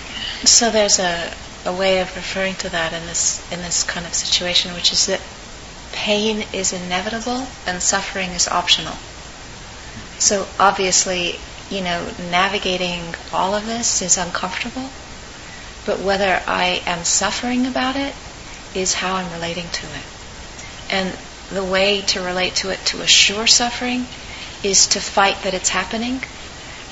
So 0.44 0.70
there's 0.70 1.00
a, 1.00 1.34
a 1.66 1.74
way 1.74 2.00
of 2.00 2.16
referring 2.16 2.54
to 2.56 2.70
that 2.70 2.94
in 2.94 3.08
this 3.08 3.42
in 3.52 3.60
this 3.62 3.84
kind 3.84 4.06
of 4.06 4.14
situation, 4.14 4.76
which 4.76 4.94
is 4.94 5.08
that 5.08 5.20
pain 5.94 6.46
is 6.54 6.74
inevitable 6.74 7.48
and 7.66 7.82
suffering 7.82 8.30
is 8.30 8.48
optional. 8.48 8.94
So 10.20 10.48
obviously, 10.60 11.40
you 11.72 11.82
know, 11.82 12.08
navigating 12.30 13.16
all 13.34 13.56
of 13.56 13.66
this 13.66 14.04
is 14.04 14.16
uncomfortable, 14.16 14.90
but 15.88 16.00
whether 16.00 16.42
I 16.46 16.84
am 16.86 17.04
suffering 17.04 17.66
about 17.66 17.96
it 17.96 18.14
is 18.76 18.94
how 18.94 19.16
I'm 19.16 19.32
relating 19.34 19.68
to 19.70 19.86
it. 19.88 20.17
And 20.90 21.18
the 21.52 21.64
way 21.64 22.02
to 22.02 22.22
relate 22.22 22.56
to 22.56 22.70
it 22.70 22.80
to 22.88 23.02
assure 23.02 23.48
suffering 23.48 24.06
is 24.64 24.88
to 24.88 25.00
fight 25.00 25.42
that 25.44 25.54
it's 25.54 25.70
happening, 25.70 26.22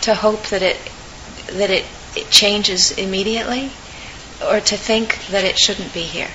to 0.02 0.14
hope 0.14 0.44
that 0.48 0.62
it 0.62 0.78
that 1.48 1.70
it, 1.70 1.86
it 2.16 2.30
changes 2.32 2.92
immediately, 2.92 3.72
or 4.48 4.60
to 4.60 4.78
think 4.78 5.18
that 5.28 5.44
it 5.44 5.58
shouldn't 5.60 5.94
be 5.94 6.02
here. 6.02 6.30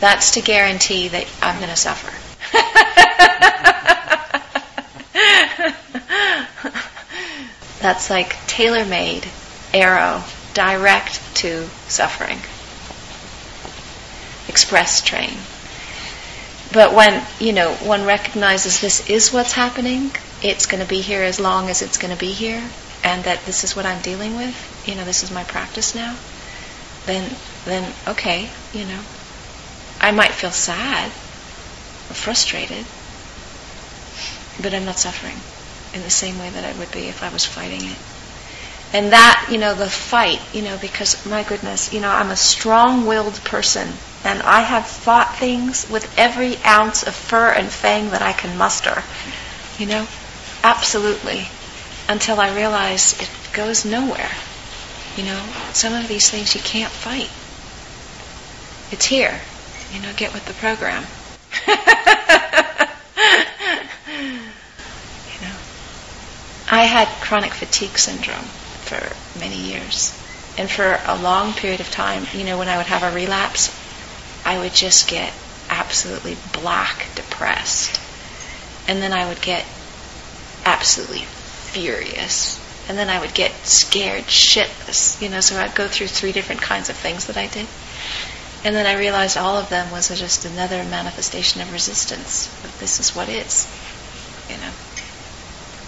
That's 0.00 0.32
to 0.32 0.40
guarantee 0.40 1.08
that 1.08 1.26
I'm 1.42 1.58
going 1.58 1.70
to 1.70 1.76
suffer. 1.76 2.12
That's 7.80 8.10
like 8.10 8.36
tailor-made 8.46 9.26
arrow 9.72 10.24
direct 10.54 11.20
to 11.36 11.68
suffering. 11.86 12.38
Express 14.48 15.00
train. 15.02 15.36
But 16.72 16.94
when, 16.94 17.24
you 17.40 17.52
know, 17.52 17.74
one 17.74 18.04
recognizes 18.04 18.80
this 18.80 19.08
is 19.08 19.32
what's 19.32 19.52
happening, 19.52 20.10
it's 20.42 20.66
going 20.66 20.82
to 20.82 20.88
be 20.88 21.00
here 21.00 21.22
as 21.22 21.40
long 21.40 21.70
as 21.70 21.80
it's 21.82 21.96
going 21.98 22.12
to 22.12 22.20
be 22.20 22.32
here, 22.32 22.62
and 23.02 23.24
that 23.24 23.44
this 23.46 23.64
is 23.64 23.74
what 23.74 23.86
I'm 23.86 24.02
dealing 24.02 24.36
with, 24.36 24.84
you 24.86 24.94
know, 24.94 25.04
this 25.04 25.22
is 25.22 25.30
my 25.30 25.44
practice 25.44 25.94
now, 25.94 26.16
then, 27.06 27.30
then, 27.64 27.92
okay, 28.06 28.50
you 28.74 28.84
know, 28.84 29.00
I 30.00 30.10
might 30.12 30.32
feel 30.32 30.50
sad 30.50 31.06
or 31.08 32.14
frustrated, 32.14 32.84
but 34.62 34.74
I'm 34.74 34.84
not 34.84 34.98
suffering 34.98 35.36
in 35.94 36.02
the 36.02 36.10
same 36.10 36.38
way 36.38 36.50
that 36.50 36.64
I 36.64 36.78
would 36.78 36.92
be 36.92 37.08
if 37.08 37.22
I 37.22 37.30
was 37.30 37.44
fighting 37.44 37.80
it. 37.82 37.98
And 38.92 39.12
that, 39.12 39.48
you 39.50 39.58
know, 39.58 39.74
the 39.74 39.88
fight, 39.88 40.40
you 40.54 40.62
know, 40.62 40.78
because 40.78 41.24
my 41.26 41.42
goodness, 41.42 41.92
you 41.92 42.00
know, 42.00 42.10
I'm 42.10 42.30
a 42.30 42.36
strong 42.36 43.06
willed 43.06 43.34
person 43.44 43.88
and 44.24 44.42
I 44.42 44.60
have 44.60 44.86
fought 44.86 45.27
things 45.38 45.88
with 45.88 46.18
every 46.18 46.56
ounce 46.64 47.02
of 47.02 47.14
fur 47.14 47.50
and 47.52 47.68
fang 47.68 48.10
that 48.10 48.22
I 48.22 48.32
can 48.32 48.58
muster. 48.58 49.02
You 49.78 49.86
know? 49.86 50.06
Absolutely. 50.62 51.48
Until 52.08 52.40
I 52.40 52.54
realize 52.54 53.20
it 53.20 53.30
goes 53.52 53.84
nowhere. 53.84 54.30
You 55.16 55.24
know, 55.24 55.42
some 55.72 55.94
of 55.94 56.08
these 56.08 56.30
things 56.30 56.54
you 56.54 56.60
can't 56.60 56.92
fight. 56.92 57.30
It's 58.92 59.06
here. 59.06 59.40
You 59.92 60.00
know, 60.00 60.12
get 60.16 60.32
with 60.32 60.44
the 60.46 60.54
program. 60.54 61.04
you 61.66 61.74
know. 65.46 65.56
I 66.70 66.84
had 66.84 67.08
chronic 67.22 67.52
fatigue 67.52 67.98
syndrome 67.98 68.48
for 68.84 69.00
many 69.38 69.56
years. 69.56 70.14
And 70.56 70.70
for 70.70 70.98
a 71.06 71.16
long 71.16 71.52
period 71.52 71.80
of 71.80 71.90
time, 71.90 72.26
you 72.32 72.44
know, 72.44 72.58
when 72.58 72.68
I 72.68 72.76
would 72.76 72.86
have 72.86 73.02
a 73.02 73.14
relapse, 73.14 73.70
I 74.48 74.58
would 74.58 74.72
just 74.72 75.10
get 75.10 75.30
absolutely 75.68 76.38
black 76.54 77.04
depressed. 77.14 78.00
And 78.88 79.02
then 79.02 79.12
I 79.12 79.28
would 79.28 79.42
get 79.42 79.66
absolutely 80.64 81.26
furious. 81.26 82.58
And 82.88 82.96
then 82.96 83.10
I 83.10 83.20
would 83.20 83.34
get 83.34 83.52
scared 83.66 84.24
shitless, 84.24 85.20
you 85.20 85.28
know, 85.28 85.40
so 85.40 85.60
I'd 85.60 85.74
go 85.74 85.86
through 85.86 86.06
three 86.06 86.32
different 86.32 86.62
kinds 86.62 86.88
of 86.88 86.96
things 86.96 87.26
that 87.26 87.36
I 87.36 87.46
did. 87.48 87.66
And 88.64 88.74
then 88.74 88.86
I 88.86 88.98
realized 88.98 89.36
all 89.36 89.58
of 89.58 89.68
them 89.68 89.90
was 89.90 90.08
just 90.08 90.46
another 90.46 90.82
manifestation 90.82 91.60
of 91.60 91.70
resistance. 91.70 92.48
But 92.62 92.72
this 92.78 93.00
is 93.00 93.14
what 93.14 93.28
is, 93.28 93.68
you 94.48 94.56
know. 94.56 94.72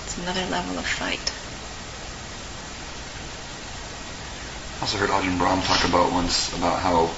It's 0.04 0.18
another 0.18 0.44
level 0.44 0.78
of 0.78 0.86
fight. 0.86 1.32
I 4.76 4.82
also 4.82 4.98
heard 4.98 5.08
Ajahn 5.08 5.38
Brahm 5.38 5.62
talk 5.62 5.88
about 5.88 6.12
once 6.12 6.54
about 6.54 6.80
how 6.80 7.08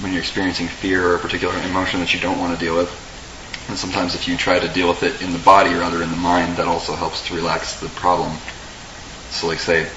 when 0.00 0.12
you're 0.12 0.20
experiencing 0.20 0.68
fear 0.68 1.06
or 1.06 1.16
a 1.16 1.18
particular 1.18 1.54
emotion 1.62 2.00
that 2.00 2.12
you 2.14 2.20
don't 2.20 2.38
want 2.38 2.58
to 2.58 2.64
deal 2.64 2.76
with, 2.76 2.90
and 3.68 3.78
sometimes 3.78 4.14
if 4.14 4.26
you 4.26 4.36
try 4.36 4.58
to 4.58 4.68
deal 4.68 4.88
with 4.88 5.02
it 5.02 5.22
in 5.22 5.32
the 5.32 5.38
body 5.38 5.74
rather 5.74 6.02
in 6.02 6.10
the 6.10 6.16
mind, 6.16 6.56
that 6.56 6.66
also 6.66 6.94
helps 6.94 7.26
to 7.28 7.34
relax 7.34 7.80
the 7.80 7.88
problem. 7.88 8.36
So 9.30 9.46
like 9.46 9.60
say 9.60 9.88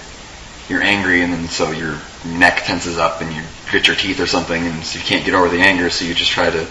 you're 0.69 0.81
angry 0.81 1.21
and 1.21 1.33
then 1.33 1.47
so 1.47 1.71
your 1.71 1.99
neck 2.25 2.63
tenses 2.65 2.97
up 2.97 3.21
and 3.21 3.33
you 3.33 3.41
grit 3.69 3.87
your 3.87 3.95
teeth 3.95 4.19
or 4.19 4.25
something 4.25 4.65
and 4.65 4.83
so 4.83 4.97
you 4.97 5.05
can't 5.05 5.25
get 5.25 5.35
over 5.35 5.49
the 5.49 5.59
anger 5.59 5.89
so 5.89 6.05
you 6.05 6.13
just 6.13 6.31
try 6.31 6.49
to 6.49 6.67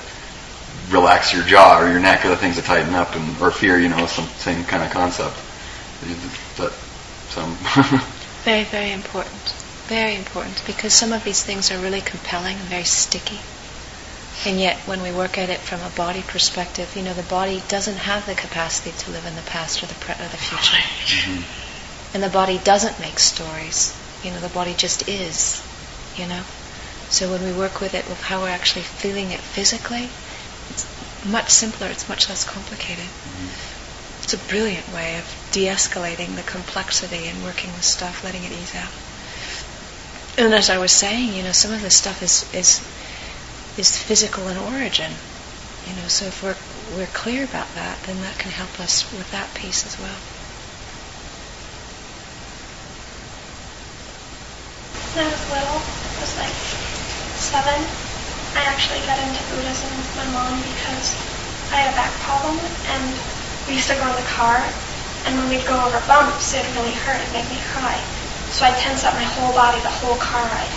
relax 0.91 1.33
your 1.33 1.45
jaw 1.45 1.81
or 1.81 1.89
your 1.89 2.01
neck 2.01 2.25
or 2.25 2.29
the 2.29 2.37
things 2.37 2.57
that 2.57 2.65
tighten 2.65 2.95
up 2.95 3.15
and 3.15 3.41
or 3.41 3.51
fear, 3.51 3.79
you 3.79 3.89
know, 3.89 4.07
some 4.07 4.27
same 4.37 4.65
kind 4.65 4.83
of 4.83 4.91
concept. 4.91 5.37
That 6.57 6.73
some 7.31 7.57
very, 8.45 8.65
very 8.65 8.93
important. 8.93 9.55
Very 9.87 10.17
important 10.17 10.63
because 10.67 10.95
some 10.95 11.13
of 11.13 11.25
these 11.25 11.43
things 11.43 11.71
are 11.71 11.79
really 11.79 12.01
compelling 12.01 12.57
and 12.57 12.69
very 12.69 12.85
sticky. 12.85 13.41
And 14.47 14.59
yet, 14.59 14.77
when 14.87 15.03
we 15.03 15.13
work 15.13 15.39
at 15.39 15.51
it 15.51 15.61
from 15.61 15.81
a 15.83 15.91
body 15.91 16.23
perspective, 16.23 16.97
you 16.97 17.03
know, 17.03 17.15
the 17.15 17.23
body 17.23 17.63
doesn't 17.69 17.99
have 17.99 18.27
the 18.27 18.35
capacity 18.35 18.93
to 18.99 19.11
live 19.11 19.27
in 19.27 19.37
the 19.37 19.43
past 19.43 19.83
or 19.83 19.87
the 19.87 19.95
pre- 19.95 20.15
or 20.15 20.29
the 20.29 20.37
future. 20.37 20.77
Mm-hmm. 20.77 22.15
And 22.15 22.23
the 22.23 22.31
body 22.31 22.59
doesn't 22.59 22.99
make 22.99 23.19
stories. 23.19 23.95
You 24.23 24.31
know, 24.31 24.41
the 24.41 24.49
body 24.49 24.75
just 24.75 25.09
is. 25.09 25.63
You 26.17 26.27
know. 26.27 26.43
So 27.11 27.31
when 27.31 27.45
we 27.45 27.53
work 27.53 27.81
with 27.81 27.95
it, 27.95 28.09
with 28.09 28.21
how 28.23 28.41
we're 28.41 28.49
actually 28.49 28.83
feeling 28.83 29.31
it 29.31 29.41
physically, 29.41 30.09
it's 30.71 30.87
much 31.25 31.51
simpler. 31.51 31.89
It's 31.89 32.09
much 32.09 32.29
less 32.29 32.45
complicated. 32.45 33.05
Mm-hmm. 33.05 34.23
It's 34.25 34.33
a 34.35 34.39
brilliant 34.49 34.89
way 34.93 35.19
of 35.19 35.49
de-escalating 35.53 36.37
the 36.37 36.43
complexity 36.43 37.27
and 37.27 37.45
working 37.45 37.71
with 37.73 37.85
stuff, 37.85 38.25
letting 38.25 38.45
it 38.45 38.53
ease 38.53 38.75
out. 38.75 38.91
And 40.37 40.53
as 40.53 40.69
I 40.69 40.79
was 40.79 40.91
saying, 40.91 41.35
you 41.35 41.45
know, 41.45 41.53
some 41.53 41.73
of 41.73 41.81
this 41.81 41.97
stuff 41.97 42.23
is 42.23 42.43
is 42.53 42.83
is 43.79 43.97
physical 43.97 44.49
in 44.49 44.57
origin. 44.57 45.13
You 45.87 45.95
know, 45.95 46.09
so 46.09 46.27
if 46.27 46.43
we're 46.43 46.57
we're 46.97 47.07
clear 47.07 47.45
about 47.45 47.73
that, 47.75 48.03
then 48.03 48.21
that 48.23 48.39
can 48.39 48.51
help 48.51 48.81
us 48.81 49.11
with 49.13 49.31
that 49.31 49.55
piece 49.55 49.87
as 49.87 49.99
well. 49.99 50.19
When 55.15 55.23
I 55.23 55.31
was 55.31 55.47
little, 55.47 55.79
I 55.79 56.19
was 56.19 56.35
like 56.35 56.59
seven, 57.39 57.87
I 58.59 58.67
actually 58.67 59.07
got 59.07 59.23
into 59.23 59.39
Buddhism 59.55 59.91
with 59.95 60.17
my 60.19 60.27
mom 60.35 60.59
because 60.59 61.15
I 61.71 61.87
had 61.87 61.95
a 61.95 61.97
back 61.97 62.11
problem 62.27 62.59
and 62.91 63.07
we 63.69 63.75
used 63.75 63.87
to 63.87 63.95
go 63.95 64.11
in 64.11 64.17
the 64.19 64.27
car 64.27 64.67
and 65.27 65.39
when 65.39 65.49
we'd 65.49 65.67
go 65.67 65.79
over 65.79 66.03
bumps, 66.11 66.55
it 66.55 66.67
really 66.75 66.93
hurt. 66.93 67.23
It 67.23 67.31
made 67.33 67.49
me 67.51 67.63
cry. 67.71 68.03
So 68.55 68.63
I 68.63 68.71
tense 68.79 69.03
up 69.03 69.19
my 69.19 69.27
whole 69.27 69.51
body 69.51 69.83
the 69.83 69.91
whole 69.91 70.15
car 70.15 70.47
ride. 70.47 70.75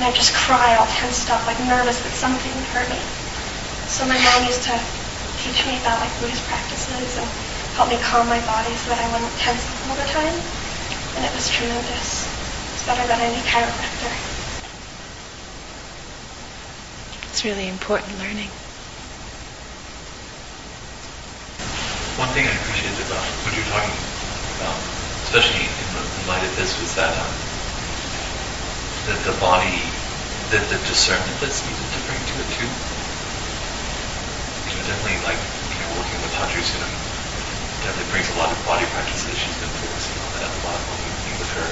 And 0.00 0.02
I 0.02 0.08
just 0.16 0.32
cry 0.32 0.80
all 0.80 0.88
tensed 0.88 1.28
up, 1.28 1.44
like 1.44 1.60
nervous 1.60 2.00
that 2.00 2.16
something 2.16 2.48
would 2.56 2.68
hurt 2.72 2.88
me. 2.88 2.96
So 3.84 4.08
my 4.08 4.16
mom 4.16 4.48
used 4.48 4.64
to 4.64 4.72
teach 5.36 5.60
me 5.68 5.76
about 5.76 6.00
like 6.00 6.08
Buddhist 6.24 6.40
practices 6.48 7.20
and 7.20 7.28
help 7.76 7.92
me 7.92 8.00
calm 8.00 8.32
my 8.32 8.40
body 8.48 8.72
so 8.80 8.88
that 8.96 9.04
I 9.04 9.12
wouldn't 9.12 9.28
tense 9.36 9.60
up 9.60 9.76
all 9.92 9.96
the 10.00 10.08
time. 10.08 10.40
And 11.20 11.28
it 11.28 11.32
was 11.36 11.52
tremendous. 11.52 12.24
It's 12.72 12.88
better 12.88 13.04
than 13.04 13.20
any 13.20 13.44
chiropractor. 13.44 14.08
It's 17.28 17.44
really 17.44 17.68
important 17.68 18.16
learning. 18.16 18.48
One 22.16 22.32
thing 22.32 22.48
I 22.48 22.56
appreciated 22.56 23.04
about 23.04 23.20
what 23.44 23.52
you're 23.52 23.68
talking 23.68 23.92
about, 24.56 24.80
especially 25.28 25.68
light 26.26 26.44
of 26.44 26.56
this 26.56 26.80
was 26.80 26.94
that 26.94 27.16
um, 27.16 27.34
that 29.06 29.24
the 29.24 29.32
body, 29.40 29.80
that 30.50 30.68
the 30.68 30.78
discernment 30.84 31.40
that's 31.40 31.64
needed 31.64 31.88
to 31.92 32.00
bring 32.06 32.20
to 32.26 32.36
it 32.40 32.48
too. 32.52 32.68
You 34.68 34.76
know, 34.76 34.82
definitely 34.84 35.20
like 35.24 35.40
you 35.72 35.78
know 35.80 35.90
working 35.96 36.20
with 36.20 36.32
Hadru 36.32 36.60
Sunam 36.60 36.92
definitely 37.80 38.10
brings 38.10 38.28
a 38.30 38.36
lot 38.38 38.52
of 38.52 38.58
body 38.66 38.84
practices. 38.92 39.36
She's 39.38 39.56
been 39.56 39.72
focusing 39.80 40.18
on 40.20 40.30
that 40.36 40.50
a 40.50 40.60
lot 40.66 40.80
when 40.92 40.98
we 41.00 41.08
with 41.38 41.50
her, 41.56 41.70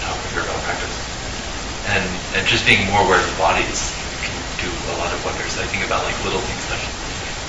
talk 0.00 0.16
with 0.22 0.32
her 0.32 0.42
about 0.46 0.62
practice, 0.62 0.96
and 1.86 2.06
and 2.34 2.46
just 2.46 2.64
being 2.64 2.86
more 2.88 3.02
aware 3.04 3.20
of 3.20 3.28
the 3.28 3.38
body 3.38 3.64
is, 3.66 3.92
can 4.22 4.38
do 4.58 4.70
a 4.90 4.94
lot 4.94 5.12
of 5.12 5.24
wonders. 5.24 5.58
I 5.58 5.66
think 5.66 5.84
about 5.84 6.04
like 6.04 6.16
little 6.24 6.40
things 6.40 6.64
like 6.70 6.80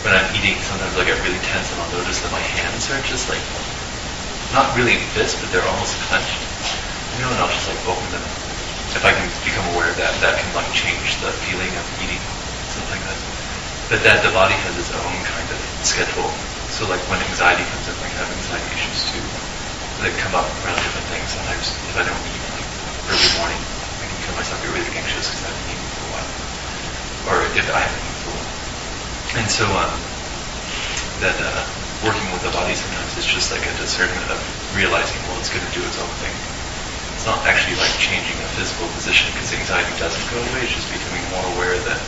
when 0.03 0.13
I'm 0.13 0.35
eating, 0.35 0.61
sometimes 0.61 0.95
I 0.95 1.05
get 1.05 1.21
really 1.23 1.39
tense 1.39 1.71
and 1.71 1.81
I'll 1.81 1.91
notice 1.91 2.21
that 2.21 2.31
my 2.31 2.39
hands 2.39 2.89
are 2.91 3.01
just 3.01 3.29
like 3.29 3.41
not 4.57 4.73
really 4.73 4.97
fists, 5.13 5.37
but 5.37 5.53
they're 5.53 5.69
almost 5.69 5.93
clenched. 6.09 6.41
You 7.13 7.21
know, 7.21 7.29
and 7.29 7.37
I'll 7.37 7.53
just 7.53 7.69
like 7.69 7.77
open 7.85 8.09
them. 8.09 8.25
If 8.97 9.05
I 9.05 9.13
can 9.13 9.29
become 9.45 9.69
aware 9.69 9.93
of 9.93 9.97
that, 10.01 10.17
that 10.25 10.41
can 10.41 10.49
like 10.57 10.73
change 10.73 11.21
the 11.21 11.29
feeling 11.45 11.69
of 11.77 11.85
eating, 12.01 12.17
something 12.73 12.97
like 12.97 13.05
that. 13.05 13.21
But 13.93 14.01
that 14.01 14.25
the 14.25 14.33
body 14.33 14.57
has 14.57 14.73
its 14.81 14.89
own 14.97 15.21
kind 15.29 15.45
of 15.53 15.61
schedule. 15.85 16.33
So 16.73 16.89
like 16.89 17.05
when 17.05 17.21
anxiety 17.21 17.69
comes 17.69 17.85
up, 17.85 18.01
I 18.01 18.09
have 18.17 18.33
anxiety 18.33 18.73
issues 18.73 19.13
too 19.13 19.21
that 20.01 20.17
come 20.17 20.33
up 20.33 20.49
around 20.65 20.81
different 20.81 21.05
things. 21.13 21.29
Sometimes 21.37 21.77
if 21.85 21.93
I 21.93 22.01
don't 22.01 22.23
eat 22.33 22.41
like 22.57 22.65
early 23.13 23.29
morning, 23.37 23.61
I 23.61 24.09
can 24.09 24.17
feel 24.25 24.33
myself 24.33 24.57
get 24.65 24.73
really 24.73 24.89
anxious 24.97 25.29
because 25.29 25.45
I 25.45 25.53
haven't 25.53 25.69
eaten 25.69 25.85
for 25.93 26.01
a 26.01 26.11
while, 26.17 26.31
or 27.29 27.37
if 27.53 27.65
I 27.69 27.85
haven't 27.85 28.01
eaten 28.09 28.17
for 28.25 28.33
a 28.33 28.37
while. 28.41 28.53
And 29.37 29.47
so 29.53 29.69
um, 29.69 30.01
that. 31.21 31.37
Uh, 31.37 31.86
working 32.05 32.29
with 32.29 32.43
the 32.45 32.53
body 32.53 32.77
sometimes 32.77 33.17
is 33.17 33.25
just 33.25 33.49
like 33.49 33.65
a 33.65 33.73
discernment 33.81 34.29
of 34.29 34.37
realizing, 34.77 35.17
well, 35.25 35.39
it's 35.41 35.49
going 35.49 35.65
to 35.65 35.73
do 35.73 35.81
its 35.81 35.97
own 35.97 36.13
thing. 36.21 36.33
It's 37.17 37.25
not 37.25 37.41
actually 37.49 37.81
like 37.81 37.89
changing 37.97 38.37
a 38.37 38.49
physical 38.53 38.85
position 38.93 39.33
because 39.33 39.49
anxiety 39.53 39.89
doesn't 39.97 40.21
go 40.29 40.37
away. 40.37 40.69
It's 40.69 40.77
just 40.77 40.89
becoming 40.93 41.25
more 41.33 41.45
aware 41.57 41.73
that 41.73 41.99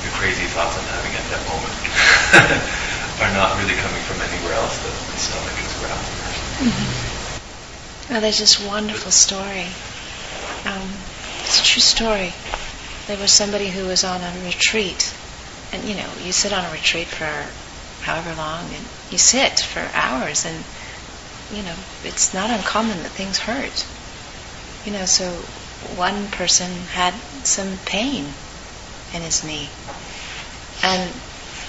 the 0.00 0.10
crazy 0.16 0.48
thoughts 0.48 0.80
I'm 0.80 0.88
having 0.88 1.12
at 1.12 1.26
that 1.28 1.42
moment 1.44 1.76
are 3.20 3.32
not 3.36 3.60
really 3.60 3.76
coming 3.76 4.00
from 4.08 4.16
anywhere 4.24 4.56
else 4.56 4.80
that 4.80 4.94
my 5.12 5.18
stomach 5.20 5.56
is 5.60 5.72
growling. 5.76 6.12
Mm-hmm. 6.64 8.14
Oh, 8.16 8.20
there's 8.20 8.38
this 8.38 8.56
wonderful 8.64 9.10
story. 9.12 9.68
Um, 10.64 10.88
it's 11.44 11.60
a 11.60 11.64
true 11.64 11.84
story. 11.84 12.32
There 13.06 13.18
was 13.18 13.32
somebody 13.32 13.68
who 13.68 13.86
was 13.86 14.04
on 14.04 14.22
a 14.22 14.32
retreat, 14.44 15.12
and 15.72 15.84
you 15.84 15.94
know, 15.94 16.08
you 16.24 16.32
sit 16.32 16.52
on 16.52 16.64
a 16.64 16.72
retreat 16.72 17.08
for 17.08 17.28
however 18.00 18.34
long, 18.34 18.72
and 18.74 18.86
you 19.10 19.18
sit 19.18 19.60
for 19.60 19.90
hours, 19.92 20.44
and 20.44 20.64
you 21.50 21.62
know 21.62 21.74
it's 22.04 22.34
not 22.34 22.50
uncommon 22.50 23.02
that 23.02 23.12
things 23.12 23.38
hurt. 23.38 23.86
You 24.84 24.92
know, 24.92 25.04
so 25.04 25.30
one 25.94 26.28
person 26.28 26.70
had 26.86 27.14
some 27.44 27.78
pain 27.84 28.32
in 29.12 29.22
his 29.22 29.44
knee, 29.44 29.68
and 30.82 31.12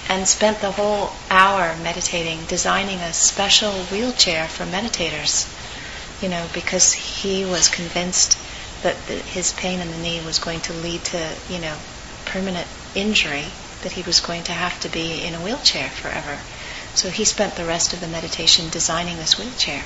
and 0.09 0.27
spent 0.27 0.61
the 0.61 0.71
whole 0.71 1.11
hour 1.29 1.75
meditating, 1.77 2.45
designing 2.45 2.99
a 2.99 3.13
special 3.13 3.73
wheelchair 3.85 4.47
for 4.47 4.63
meditators. 4.63 5.53
You 6.21 6.29
know, 6.29 6.47
because 6.53 6.93
he 6.93 7.45
was 7.45 7.69
convinced 7.69 8.39
that 8.81 9.05
the, 9.07 9.13
his 9.15 9.53
pain 9.53 9.81
in 9.81 9.91
the 9.91 9.97
knee 9.97 10.21
was 10.25 10.39
going 10.39 10.61
to 10.61 10.73
lead 10.73 11.03
to, 11.05 11.35
you 11.47 11.59
know, 11.59 11.75
permanent 12.25 12.67
injury 12.95 13.45
that 13.81 13.93
he 13.93 14.01
was 14.01 14.19
going 14.19 14.43
to 14.43 14.51
have 14.53 14.79
to 14.81 14.89
be 14.89 15.23
in 15.23 15.33
a 15.35 15.41
wheelchair 15.41 15.89
forever. 15.89 16.39
So 16.93 17.09
he 17.09 17.25
spent 17.25 17.55
the 17.55 17.65
rest 17.65 17.93
of 17.93 17.99
the 17.99 18.07
meditation 18.07 18.69
designing 18.69 19.17
this 19.17 19.37
wheelchair. 19.37 19.83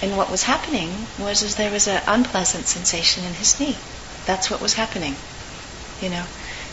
And 0.00 0.16
what 0.16 0.30
was 0.30 0.44
happening 0.44 1.06
was 1.18 1.42
is 1.42 1.54
there 1.56 1.70
was 1.70 1.88
an 1.88 2.02
unpleasant 2.06 2.66
sensation 2.66 3.24
in 3.24 3.34
his 3.34 3.58
knee. 3.58 3.76
That's 4.26 4.50
what 4.50 4.60
was 4.60 4.74
happening. 4.74 5.16
You 6.00 6.10
know. 6.10 6.24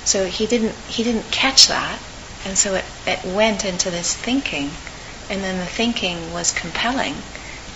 So 0.03 0.25
he 0.25 0.45
didn't 0.45 0.75
he 0.87 1.03
didn't 1.03 1.31
catch 1.31 1.67
that 1.67 1.99
and 2.45 2.57
so 2.57 2.75
it, 2.75 2.85
it 3.07 3.23
went 3.23 3.63
into 3.63 3.89
this 3.89 4.13
thinking 4.13 4.71
and 5.29 5.41
then 5.41 5.57
the 5.59 5.65
thinking 5.65 6.33
was 6.33 6.51
compelling 6.51 7.15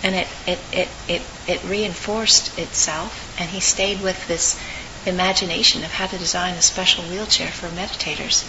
and 0.04 0.14
it, 0.16 0.28
it, 0.46 0.60
it, 0.74 0.90
it, 1.08 1.22
it 1.48 1.64
reinforced 1.64 2.58
itself 2.60 3.34
and 3.40 3.50
he 3.50 3.60
stayed 3.60 4.02
with 4.02 4.28
this 4.28 4.60
imagination 5.08 5.84
of 5.84 5.92
how 5.92 6.08
to 6.08 6.18
design 6.18 6.56
a 6.56 6.62
special 6.62 7.04
wheelchair 7.06 7.50
for 7.50 7.68
meditators 7.70 8.48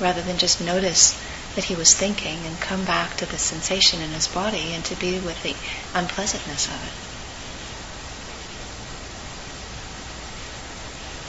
rather 0.00 0.22
than 0.22 0.38
just 0.38 0.60
notice 0.60 1.20
that 1.54 1.64
he 1.64 1.74
was 1.74 1.94
thinking 1.94 2.38
and 2.46 2.60
come 2.60 2.84
back 2.84 3.16
to 3.16 3.26
the 3.26 3.38
sensation 3.38 4.00
in 4.00 4.10
his 4.10 4.28
body 4.28 4.72
and 4.72 4.84
to 4.84 4.94
be 4.96 5.18
with 5.18 5.42
the 5.42 5.54
unpleasantness 5.94 6.66
of 6.66 6.74
it. 6.74 7.10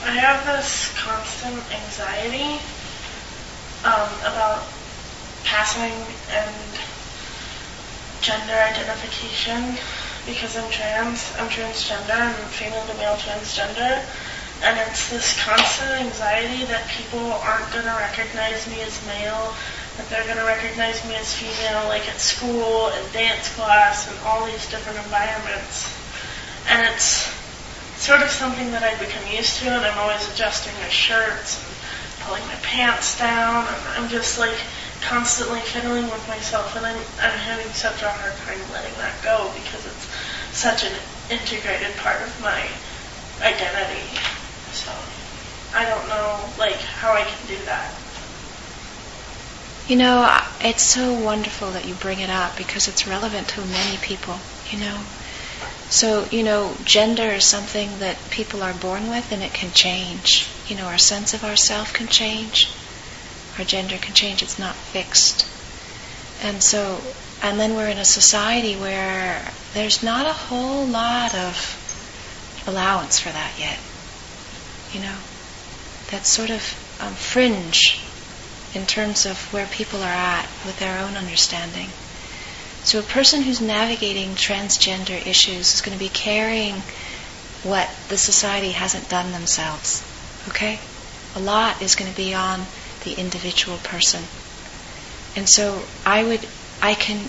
I 0.08 0.14
have 0.14 0.44
this 0.46 0.92
constant 0.98 1.62
anxiety 1.72 2.60
um, 3.84 4.08
about 4.22 4.64
passing 5.44 5.92
and 6.30 6.54
gender 8.20 8.54
identification 8.54 9.76
because 10.26 10.56
I'm 10.56 10.70
trans, 10.70 11.32
I'm 11.38 11.48
transgender, 11.48 12.14
I'm 12.14 12.34
female 12.48 12.86
to 12.86 12.94
male 12.94 13.16
transgender, 13.16 14.04
and 14.62 14.78
it's 14.88 15.10
this 15.10 15.34
constant 15.42 15.90
anxiety 15.90 16.64
that 16.66 16.86
people 16.88 17.32
aren't 17.42 17.66
going 17.72 17.84
to 17.84 17.96
recognize 17.98 18.66
me 18.70 18.80
as 18.82 18.94
male, 19.06 19.52
that 19.98 20.08
they're 20.08 20.24
going 20.24 20.38
to 20.38 20.46
recognize 20.46 21.02
me 21.06 21.14
as 21.16 21.34
female, 21.34 21.88
like 21.88 22.08
at 22.08 22.20
school 22.20 22.88
and 22.94 23.12
dance 23.12 23.52
class 23.54 24.08
and 24.08 24.16
all 24.24 24.46
these 24.46 24.70
different 24.70 24.98
environments. 25.02 25.90
And 26.70 26.86
it's 26.94 27.26
sort 27.98 28.22
of 28.22 28.30
something 28.30 28.70
that 28.70 28.82
I've 28.82 29.00
become 29.00 29.26
used 29.34 29.58
to, 29.60 29.70
and 29.70 29.84
I'm 29.84 29.98
always 29.98 30.22
adjusting 30.32 30.72
my 30.80 30.88
shirts 30.88 31.58
and 31.58 31.74
pulling 32.26 32.46
my 32.46 32.58
pants 32.62 33.18
down, 33.18 33.66
and 33.66 33.82
I'm 33.98 34.08
just 34.08 34.38
like 34.38 34.58
constantly 35.02 35.60
fiddling 35.60 36.06
with 36.06 36.22
myself, 36.28 36.76
and 36.76 36.86
I'm, 36.86 37.02
I'm 37.18 37.38
having 37.38 37.66
such 37.74 38.02
a 38.02 38.08
hard 38.08 38.36
time 38.46 38.62
letting 38.72 38.94
that 39.02 39.18
go 39.22 39.50
because 39.58 39.86
it's 39.86 40.06
such 40.54 40.84
an 40.84 40.94
integrated 41.30 41.96
part 41.96 42.22
of 42.22 42.30
my 42.40 42.62
identity. 43.42 44.41
So 44.72 44.90
I 45.74 45.84
don't 45.88 46.08
know 46.08 46.50
like 46.58 46.76
how 46.76 47.12
I 47.12 47.22
can 47.22 47.46
do 47.46 47.64
that. 47.66 47.94
You 49.88 49.96
know, 49.96 50.40
it's 50.60 50.82
so 50.82 51.12
wonderful 51.12 51.72
that 51.72 51.86
you 51.86 51.94
bring 51.94 52.20
it 52.20 52.30
up 52.30 52.56
because 52.56 52.88
it's 52.88 53.06
relevant 53.06 53.48
to 53.48 53.60
many 53.60 53.96
people, 53.98 54.38
you 54.70 54.78
know. 54.78 55.00
So, 55.90 56.26
you 56.30 56.42
know, 56.42 56.76
gender 56.84 57.30
is 57.32 57.44
something 57.44 57.98
that 57.98 58.16
people 58.30 58.62
are 58.62 58.72
born 58.72 59.10
with 59.10 59.30
and 59.32 59.42
it 59.42 59.52
can 59.52 59.72
change. 59.72 60.48
You 60.66 60.76
know, 60.76 60.86
our 60.86 60.98
sense 60.98 61.34
of 61.34 61.44
ourself 61.44 61.92
can 61.92 62.06
change. 62.06 62.70
Our 63.58 63.64
gender 63.64 63.98
can 63.98 64.14
change. 64.14 64.42
It's 64.42 64.58
not 64.58 64.74
fixed. 64.74 65.46
And 66.42 66.62
so, 66.62 67.02
and 67.42 67.60
then 67.60 67.74
we're 67.74 67.88
in 67.88 67.98
a 67.98 68.04
society 68.04 68.74
where 68.76 69.52
there's 69.74 70.02
not 70.02 70.26
a 70.26 70.32
whole 70.32 70.86
lot 70.86 71.34
of 71.34 72.64
allowance 72.66 73.18
for 73.18 73.28
that 73.28 73.58
yet. 73.58 73.78
You 74.92 75.00
know, 75.00 75.18
that 76.10 76.26
sort 76.26 76.50
of 76.50 76.62
um, 77.00 77.14
fringe 77.14 78.00
in 78.74 78.86
terms 78.86 79.26
of 79.26 79.52
where 79.52 79.66
people 79.66 80.02
are 80.02 80.06
at 80.06 80.48
with 80.64 80.78
their 80.78 80.98
own 80.98 81.16
understanding. 81.16 81.88
So 82.84 82.98
a 82.98 83.02
person 83.02 83.42
who's 83.42 83.60
navigating 83.60 84.34
transgender 84.34 85.24
issues 85.26 85.74
is 85.74 85.80
going 85.80 85.96
to 85.96 86.02
be 86.02 86.08
carrying 86.08 86.82
what 87.62 87.88
the 88.08 88.18
society 88.18 88.72
hasn't 88.72 89.08
done 89.08 89.32
themselves. 89.32 90.02
Okay? 90.48 90.80
A 91.36 91.40
lot 91.40 91.80
is 91.80 91.94
going 91.94 92.10
to 92.10 92.16
be 92.16 92.34
on 92.34 92.66
the 93.04 93.14
individual 93.14 93.78
person. 93.78 94.24
And 95.36 95.48
so 95.48 95.84
I 96.04 96.24
would, 96.24 96.46
I 96.80 96.94
can, 96.94 97.28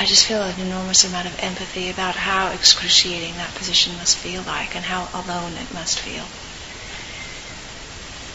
I 0.00 0.06
just 0.06 0.24
feel 0.24 0.40
an 0.40 0.58
enormous 0.58 1.04
amount 1.04 1.28
of 1.28 1.38
empathy 1.40 1.90
about 1.90 2.14
how 2.14 2.50
excruciating 2.52 3.34
that 3.34 3.54
position 3.54 3.94
must 3.98 4.16
feel 4.16 4.40
like 4.42 4.74
and 4.74 4.86
how 4.86 5.10
alone 5.12 5.52
it 5.58 5.74
must 5.74 6.00
feel. 6.00 6.24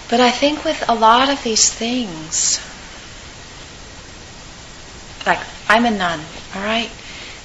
But 0.07 0.21
I 0.23 0.29
think 0.29 0.63
with 0.63 0.87
a 0.87 0.93
lot 0.93 1.27
of 1.27 1.41
these 1.41 1.73
things, 1.73 2.59
like 5.25 5.39
I'm 5.67 5.85
a 5.85 5.89
nun, 5.89 6.19
all 6.53 6.61
right? 6.61 6.91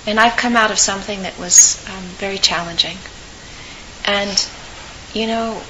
And 0.06 0.20
I've 0.20 0.36
come 0.36 0.54
out 0.54 0.70
of 0.70 0.78
something 0.78 1.22
that 1.22 1.38
was 1.38 1.82
um, 1.88 2.04
very 2.20 2.36
challenging. 2.36 2.98
And, 4.04 4.46
you 5.14 5.28
know, 5.28 5.62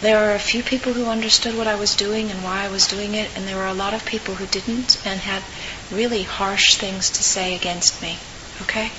there 0.00 0.20
were 0.20 0.34
a 0.34 0.38
few 0.38 0.62
people 0.62 0.92
who 0.92 1.06
understood 1.06 1.56
what 1.56 1.66
I 1.66 1.74
was 1.74 1.96
doing 1.96 2.30
and 2.30 2.44
why 2.44 2.64
I 2.64 2.68
was 2.68 2.86
doing 2.86 3.14
it, 3.14 3.30
and 3.36 3.46
there 3.46 3.56
were 3.56 3.66
a 3.66 3.74
lot 3.74 3.94
of 3.94 4.04
people 4.04 4.34
who 4.34 4.46
didn't 4.46 5.04
and 5.04 5.20
had 5.20 5.42
really 5.90 6.22
harsh 6.22 6.76
things 6.76 7.10
to 7.10 7.22
say 7.22 7.54
against 7.54 8.00
me, 8.00 8.16
okay? 8.62 8.90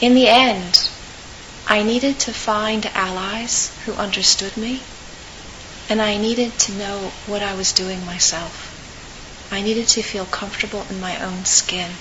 In 0.00 0.14
the 0.14 0.28
end, 0.28 0.88
I 1.66 1.82
needed 1.82 2.18
to 2.20 2.32
find 2.32 2.86
allies 2.94 3.70
who 3.84 3.92
understood 3.92 4.56
me 4.56 4.82
and 5.88 6.02
I 6.02 6.18
needed 6.18 6.58
to 6.60 6.72
know 6.72 7.12
what 7.26 7.42
I 7.42 7.54
was 7.54 7.72
doing 7.72 8.04
myself. 8.04 8.74
I 9.50 9.62
needed 9.62 9.88
to 9.88 10.02
feel 10.02 10.26
comfortable 10.26 10.84
in 10.90 11.00
my 11.00 11.22
own 11.22 11.46
skin. 11.46 11.92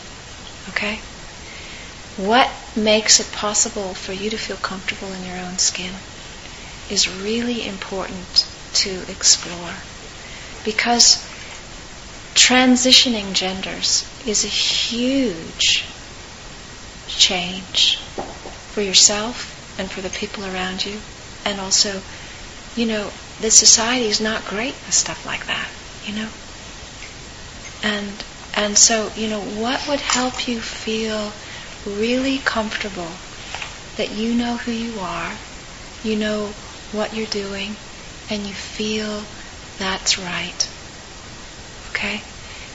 Okay? 0.69 0.99
What 2.17 2.49
makes 2.75 3.19
it 3.19 3.31
possible 3.31 3.93
for 3.93 4.11
you 4.11 4.29
to 4.29 4.37
feel 4.37 4.57
comfortable 4.57 5.13
in 5.13 5.25
your 5.25 5.37
own 5.37 5.57
skin 5.57 5.93
is 6.89 7.09
really 7.21 7.67
important 7.67 8.47
to 8.73 9.03
explore. 9.09 9.73
Because 10.63 11.25
transitioning 12.35 13.33
genders 13.33 14.09
is 14.25 14.43
a 14.43 14.47
huge 14.47 15.85
change 17.07 17.97
for 18.69 18.81
yourself 18.81 19.53
and 19.79 19.89
for 19.89 20.01
the 20.01 20.09
people 20.09 20.45
around 20.45 20.85
you, 20.85 21.01
and 21.45 21.59
also, 21.59 22.01
you 22.75 22.85
know, 22.85 23.11
the 23.39 23.49
society 23.49 24.07
is 24.07 24.19
not 24.19 24.45
great 24.45 24.75
with 24.85 24.93
stuff 24.93 25.25
like 25.25 25.45
that, 25.47 25.69
you 26.05 26.13
know. 26.13 26.29
And 27.83 28.23
and 28.55 28.77
so, 28.77 29.11
you 29.15 29.27
know, 29.27 29.39
what 29.39 29.87
would 29.87 29.99
help 29.99 30.47
you 30.47 30.59
feel 30.59 31.31
really 31.85 32.39
comfortable 32.39 33.11
that 33.97 34.11
you 34.11 34.33
know 34.35 34.57
who 34.57 34.71
you 34.71 34.99
are, 34.99 35.37
you 36.03 36.15
know 36.15 36.55
what 36.91 37.13
you're 37.13 37.25
doing, 37.27 37.75
and 38.29 38.45
you 38.45 38.53
feel 38.53 39.23
that's 39.77 40.17
right. 40.17 40.69
Okay? 41.91 42.21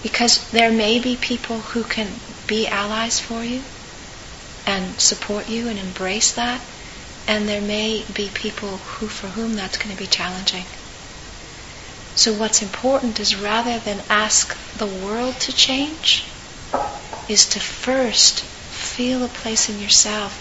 Because 0.02 0.50
there 0.50 0.70
may 0.70 0.98
be 0.98 1.16
people 1.16 1.58
who 1.58 1.84
can 1.84 2.08
be 2.46 2.66
allies 2.66 3.20
for 3.20 3.44
you 3.44 3.62
and 4.66 5.00
support 5.00 5.48
you 5.48 5.68
and 5.68 5.78
embrace 5.78 6.32
that, 6.32 6.60
and 7.26 7.48
there 7.48 7.60
may 7.60 8.04
be 8.14 8.28
people 8.34 8.76
who 8.78 9.08
for 9.08 9.28
whom 9.28 9.54
that's 9.54 9.78
going 9.78 9.94
to 9.94 10.00
be 10.00 10.06
challenging. 10.06 10.64
So 12.14 12.32
what's 12.34 12.62
important 12.62 13.18
is 13.20 13.36
rather 13.36 13.78
than 13.78 14.02
ask 14.10 14.56
the 14.76 14.86
world 14.86 15.40
to 15.40 15.52
change, 15.52 16.24
is 17.28 17.46
to 17.50 17.60
first 17.60 18.40
feel 18.42 19.24
a 19.24 19.28
place 19.28 19.68
in 19.68 19.80
yourself 19.80 20.38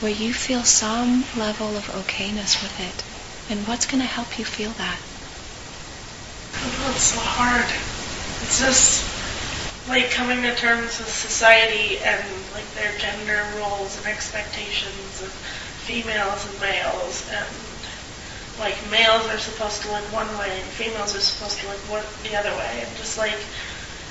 where 0.00 0.10
you 0.10 0.34
feel 0.34 0.64
some 0.64 1.24
level 1.36 1.76
of 1.76 1.86
okayness 1.86 2.60
with 2.60 2.80
it. 2.80 3.11
And 3.50 3.66
what's 3.66 3.86
going 3.86 4.00
to 4.00 4.06
help 4.06 4.38
you 4.38 4.44
feel 4.44 4.70
that? 4.72 4.98
Oh, 6.54 6.92
it's 6.94 7.02
so 7.02 7.18
hard. 7.18 7.66
It's 8.42 8.60
just 8.60 9.02
like 9.88 10.10
coming 10.10 10.42
to 10.42 10.54
terms 10.54 10.98
with 10.98 11.08
society 11.08 11.98
and 11.98 12.22
like 12.54 12.68
their 12.74 12.96
gender 12.98 13.42
roles 13.58 13.98
and 13.98 14.06
expectations 14.06 15.22
of 15.22 15.30
females 15.82 16.46
and 16.48 16.60
males, 16.60 17.28
and 17.30 17.46
like 18.60 18.78
males 18.90 19.26
are 19.26 19.38
supposed 19.38 19.82
to 19.82 19.90
look 19.90 20.04
one 20.12 20.28
way 20.38 20.60
and 20.60 20.70
females 20.78 21.16
are 21.16 21.20
supposed 21.20 21.58
to 21.60 21.66
look 21.66 21.78
one, 21.90 22.04
the 22.22 22.36
other 22.38 22.50
way, 22.50 22.84
and 22.86 22.96
just 22.96 23.18
like 23.18 23.34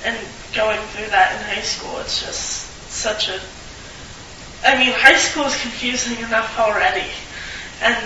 and 0.04 0.18
going 0.54 0.80
through 0.88 1.08
that 1.08 1.32
in 1.38 1.56
high 1.56 1.62
school, 1.62 1.98
it's 2.00 2.20
just 2.20 2.68
such 2.90 3.28
a. 3.28 3.40
I 4.64 4.78
mean, 4.78 4.92
high 4.92 5.16
school 5.16 5.44
is 5.44 5.60
confusing 5.60 6.18
enough 6.26 6.58
already, 6.58 7.08
and 7.80 7.96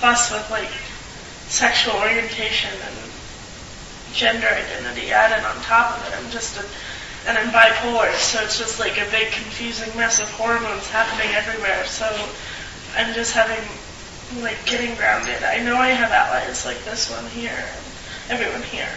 plus 0.00 0.30
with 0.30 0.48
like 0.50 0.70
sexual 1.48 1.94
orientation 1.94 2.70
and 2.70 2.96
gender 4.12 4.48
identity 4.48 5.12
added 5.12 5.44
on 5.44 5.56
top 5.62 5.96
of 5.96 6.06
it, 6.08 6.16
I'm 6.16 6.30
just 6.30 6.58
a 6.58 6.64
and 7.26 7.36
I'm 7.36 7.50
bipolar, 7.50 8.12
so 8.14 8.42
it's 8.42 8.58
just 8.58 8.80
like 8.80 8.96
a 8.96 9.10
big 9.10 9.32
confusing 9.32 9.94
mess 9.96 10.20
of 10.20 10.30
hormones 10.30 10.88
happening 10.88 11.34
everywhere. 11.34 11.84
So 11.84 12.06
I'm 12.96 13.12
just 13.12 13.34
having, 13.34 13.62
like, 14.42 14.64
getting 14.64 14.94
grounded. 14.94 15.42
I 15.42 15.62
know 15.62 15.76
I 15.76 15.88
have 15.88 16.10
allies 16.10 16.64
like 16.64 16.82
this 16.84 17.10
one 17.10 17.26
here, 17.30 17.64
everyone 18.30 18.62
here, 18.62 18.88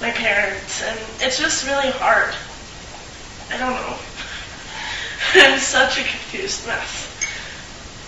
my 0.00 0.10
parents, 0.10 0.82
and 0.82 0.98
it's 1.20 1.38
just 1.38 1.66
really 1.66 1.90
hard. 1.92 2.34
I 3.50 3.58
don't 3.58 3.74
know. 3.74 3.96
I'm 5.34 5.60
such 5.60 5.98
a 5.98 6.02
confused 6.02 6.66
mess. 6.66 7.09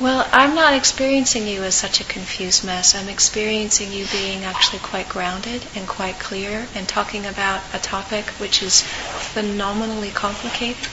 Well, 0.00 0.26
I'm 0.33 0.55
not 0.55 0.74
experiencing 0.74 1.46
you 1.46 1.62
as 1.62 1.74
such 1.74 2.00
a 2.00 2.05
confused 2.05 2.64
mess. 2.64 2.94
I'm 2.94 3.09
experiencing 3.09 3.92
you 3.92 4.07
being 4.07 4.42
actually 4.42 4.81
quite 4.81 5.09
grounded 5.09 5.64
and 5.76 5.87
quite 5.87 6.18
clear 6.18 6.66
and 6.74 6.88
talking 6.88 7.26
about 7.26 7.62
a 7.72 7.78
topic 7.78 8.26
which 8.40 8.62
is 8.62 8.83
phenomenally 8.83 10.11
complicated. 10.11 10.88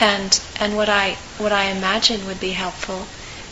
And 0.00 0.40
and 0.58 0.76
what 0.76 0.88
I 0.88 1.18
what 1.38 1.52
I 1.52 1.64
imagine 1.64 2.26
would 2.26 2.40
be 2.40 2.52
helpful 2.52 3.06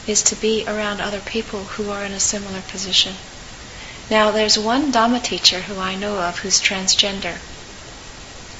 is 0.08 0.22
to 0.22 0.34
be 0.36 0.64
around 0.66 1.00
other 1.00 1.20
people 1.20 1.64
who 1.64 1.90
are 1.90 2.02
in 2.02 2.12
a 2.12 2.20
similar 2.20 2.62
position. 2.62 3.14
Now, 4.10 4.30
there's 4.30 4.58
one 4.58 4.90
Dhamma 4.90 5.22
teacher 5.22 5.60
who 5.60 5.78
I 5.78 5.94
know 5.94 6.18
of 6.18 6.38
who's 6.38 6.62
transgender. 6.62 7.36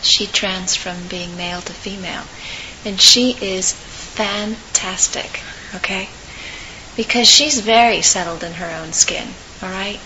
She 0.03 0.27
trans 0.27 0.77
from 0.77 1.09
being 1.09 1.37
male 1.39 1.63
to 1.63 1.73
female. 1.73 2.25
And 2.85 3.01
she 3.01 3.33
is 3.41 3.73
fantastic, 3.73 5.41
okay? 5.75 6.09
Because 6.97 7.29
she's 7.29 7.61
very 7.61 8.03
settled 8.03 8.43
in 8.43 8.55
her 8.55 8.71
own 8.71 8.93
skin, 8.93 9.29
all 9.63 9.71
right? 9.71 10.01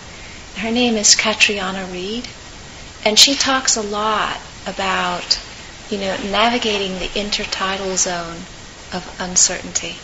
Her 0.57 0.70
name 0.70 0.96
is 0.96 1.14
Caitriona 1.14 1.87
Reed, 1.87 2.29
and 3.05 3.18
she 3.18 3.35
talks 3.35 3.77
a 3.77 3.83
lot 3.83 4.38
about, 4.66 5.40
you 5.90 5.98
know, 5.98 6.16
navigating 6.31 6.98
the 6.98 7.09
intertidal 7.09 7.96
zone 7.96 8.42
of 8.92 9.16
uncertainty. 9.18 9.96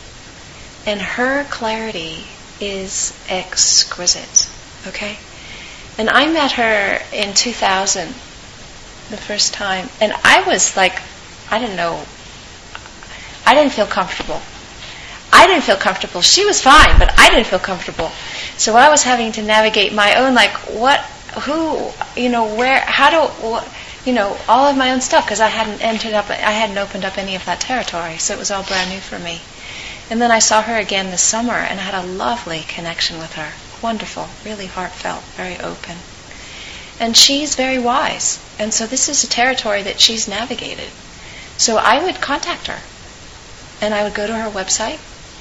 And 0.87 1.01
her 1.01 1.45
clarity 1.45 2.25
is 2.61 3.13
exquisite, 3.29 4.49
okay? 4.87 5.19
And 5.99 6.09
I 6.09 6.27
met 6.33 6.53
her 6.53 7.03
in 7.13 7.35
2000, 7.35 8.09
the 9.11 9.17
first 9.17 9.53
time, 9.53 9.89
and 10.01 10.13
I 10.25 10.43
was 10.47 10.77
like, 10.77 11.01
I 11.51 11.59
didn't 11.59 11.77
know, 11.77 12.05
I 13.47 13.55
didn't 13.55 13.73
feel 13.73 13.87
comfortable. 13.87 14.41
I 15.33 15.47
didn't 15.47 15.65
feel 15.65 15.77
comfortable. 15.77 16.21
She 16.23 16.45
was 16.45 16.61
fine, 16.61 16.99
but 16.99 17.19
I 17.19 17.31
didn't 17.31 17.47
feel 17.47 17.59
comfortable. 17.59 18.11
So 18.57 18.77
I 18.77 18.89
was 18.89 19.03
having 19.03 19.33
to 19.33 19.43
navigate 19.43 19.93
my 19.93 20.17
own, 20.17 20.35
like, 20.35 20.53
what, 20.73 21.01
who, 21.45 21.91
you 22.17 22.29
know, 22.29 22.55
where, 22.55 22.81
how 22.81 23.11
do, 23.11 23.33
what, 23.47 23.69
you 24.05 24.13
know, 24.13 24.37
all 24.49 24.67
of 24.67 24.77
my 24.77 24.93
own 24.93 25.01
stuff 25.01 25.25
because 25.25 25.41
I 25.41 25.49
hadn't 25.49 25.83
entered 25.83 26.15
up, 26.15 26.31
I 26.31 26.53
hadn't 26.53 26.79
opened 26.79 27.05
up 27.05 27.19
any 27.19 27.35
of 27.35 27.45
that 27.45 27.61
territory, 27.61 28.19
so 28.19 28.35
it 28.35 28.39
was 28.39 28.51
all 28.51 28.63
brand 28.63 28.91
new 28.91 29.01
for 29.01 29.19
me. 29.19 29.41
And 30.11 30.21
then 30.23 30.31
I 30.31 30.39
saw 30.39 30.63
her 30.63 30.77
again 30.77 31.11
this 31.11 31.23
summer 31.23 31.53
and 31.53 31.79
I 31.79 31.83
had 31.83 31.95
a 31.95 32.07
lovely 32.07 32.61
connection 32.67 33.19
with 33.19 33.35
her. 33.35 33.53
Wonderful, 33.83 34.29
really 34.45 34.67
heartfelt, 34.67 35.23
very 35.37 35.59
open. 35.59 35.99
And 36.99 37.17
she's 37.17 37.55
very 37.55 37.79
wise. 37.79 38.39
And 38.59 38.73
so 38.73 38.87
this 38.87 39.09
is 39.09 39.23
a 39.23 39.29
territory 39.29 39.83
that 39.83 40.01
she's 40.01 40.27
navigated. 40.27 40.89
So 41.59 41.77
I 41.77 42.03
would 42.03 42.23
contact 42.23 42.67
her. 42.69 42.81
And 43.81 43.95
I 43.95 44.03
would 44.03 44.15
go 44.15 44.27
to 44.27 44.35
her 44.35 44.51
website 44.51 44.99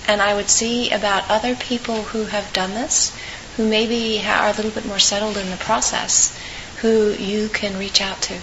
and 0.08 0.22
I 0.22 0.34
would 0.34 0.50
see 0.50 0.90
about 0.90 1.30
other 1.30 1.54
people 1.56 2.02
who 2.04 2.26
have 2.26 2.54
done 2.54 2.74
this, 2.74 3.16
who 3.58 3.68
maybe 3.68 4.24
are 4.26 4.48
a 4.50 4.54
little 4.54 4.72
bit 4.72 4.86
more 4.86 5.00
settled 5.00 5.36
in 5.38 5.50
the 5.50 5.58
process, 5.58 6.38
who 6.82 7.12
you 7.12 7.50
can 7.50 7.78
reach 7.78 8.02
out 8.02 8.22
to. 8.24 8.40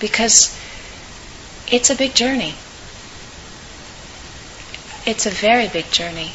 Because 0.00 0.56
it's 1.70 1.90
a 1.90 1.94
big 1.94 2.14
journey. 2.14 2.54
It's 5.04 5.26
a 5.26 5.30
very 5.30 5.68
big 5.68 5.90
journey. 5.90 6.32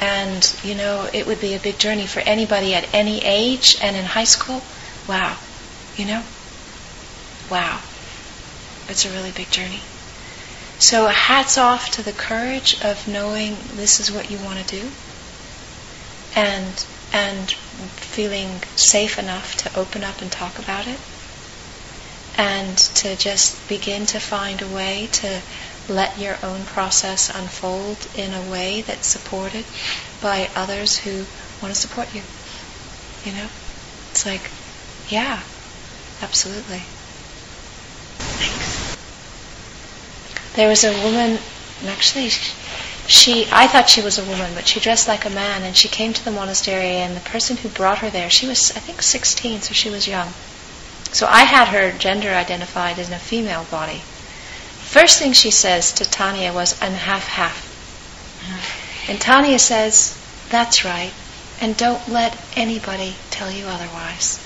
And, 0.00 0.54
you 0.62 0.74
know, 0.74 1.08
it 1.12 1.26
would 1.26 1.40
be 1.40 1.54
a 1.54 1.58
big 1.58 1.78
journey 1.78 2.06
for 2.06 2.20
anybody 2.20 2.74
at 2.74 2.92
any 2.92 3.22
age 3.24 3.76
and 3.80 3.96
in 3.96 4.04
high 4.04 4.24
school. 4.24 4.62
Wow. 5.08 5.36
You 5.96 6.06
know? 6.06 6.22
Wow. 7.50 7.80
It's 8.88 9.04
a 9.04 9.10
really 9.10 9.30
big 9.30 9.50
journey. 9.50 9.80
So 10.78 11.06
hats 11.06 11.56
off 11.56 11.90
to 11.92 12.02
the 12.02 12.12
courage 12.12 12.76
of 12.82 13.08
knowing 13.08 13.56
this 13.74 13.98
is 13.98 14.12
what 14.12 14.30
you 14.30 14.38
want 14.38 14.66
to 14.66 14.80
do 14.80 14.90
and 16.34 16.86
and 17.12 17.50
feeling 17.50 18.60
safe 18.76 19.18
enough 19.18 19.56
to 19.56 19.78
open 19.78 20.04
up 20.04 20.20
and 20.20 20.30
talk 20.30 20.58
about 20.58 20.86
it 20.86 21.00
and 22.36 22.76
to 22.76 23.16
just 23.16 23.66
begin 23.68 24.04
to 24.04 24.20
find 24.20 24.60
a 24.60 24.68
way 24.68 25.08
to 25.10 25.40
let 25.88 26.18
your 26.18 26.36
own 26.42 26.64
process 26.64 27.30
unfold 27.34 28.06
in 28.14 28.34
a 28.34 28.42
way 28.42 28.82
that's 28.82 29.06
supported 29.06 29.64
by 30.20 30.50
others 30.54 30.98
who 30.98 31.24
want 31.62 31.74
to 31.74 31.80
support 31.80 32.14
you. 32.14 32.22
You 33.24 33.32
know? 33.32 33.48
It's 34.10 34.26
like, 34.26 34.50
yeah, 35.08 35.42
absolutely. 36.20 36.82
There 40.56 40.68
was 40.68 40.84
a 40.84 40.92
woman, 41.04 41.38
actually, 41.86 42.30
she, 42.30 43.46
I 43.52 43.66
thought 43.66 43.88
she 43.88 44.02
was 44.02 44.18
a 44.18 44.24
woman, 44.24 44.52
but 44.54 44.66
she 44.66 44.80
dressed 44.80 45.06
like 45.06 45.24
a 45.24 45.30
man, 45.30 45.62
and 45.62 45.76
she 45.76 45.88
came 45.88 46.12
to 46.12 46.24
the 46.24 46.30
monastery, 46.30 46.96
and 46.96 47.14
the 47.14 47.20
person 47.20 47.58
who 47.58 47.68
brought 47.68 47.98
her 47.98 48.10
there, 48.10 48.30
she 48.30 48.46
was, 48.46 48.72
I 48.74 48.80
think, 48.80 49.02
16, 49.02 49.60
so 49.60 49.74
she 49.74 49.90
was 49.90 50.08
young. 50.08 50.32
So 51.12 51.26
I 51.26 51.44
had 51.44 51.68
her 51.68 51.92
gender 51.92 52.30
identified 52.30 52.98
as 52.98 53.10
a 53.10 53.18
female 53.18 53.64
body. 53.70 54.02
First 54.86 55.18
thing 55.18 55.32
she 55.32 55.50
says 55.50 55.92
to 55.92 56.04
Tanya 56.04 56.52
was, 56.52 56.80
I'm 56.82 56.92
half 56.92 57.26
half. 57.26 57.56
Uh-huh. 58.42 59.12
And 59.12 59.20
Tanya 59.20 59.58
says, 59.58 60.16
That's 60.48 60.84
right. 60.84 61.12
And 61.60 61.76
don't 61.76 62.08
let 62.08 62.36
anybody 62.56 63.16
tell 63.30 63.50
you 63.50 63.66
otherwise. 63.66 64.40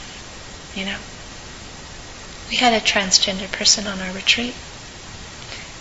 You 0.75 0.87
know? 0.87 0.99
We 2.49 2.57
had 2.57 2.73
a 2.73 2.81
transgender 2.81 3.51
person 3.51 3.87
on 3.87 4.01
our 4.01 4.13
retreat. 4.13 4.55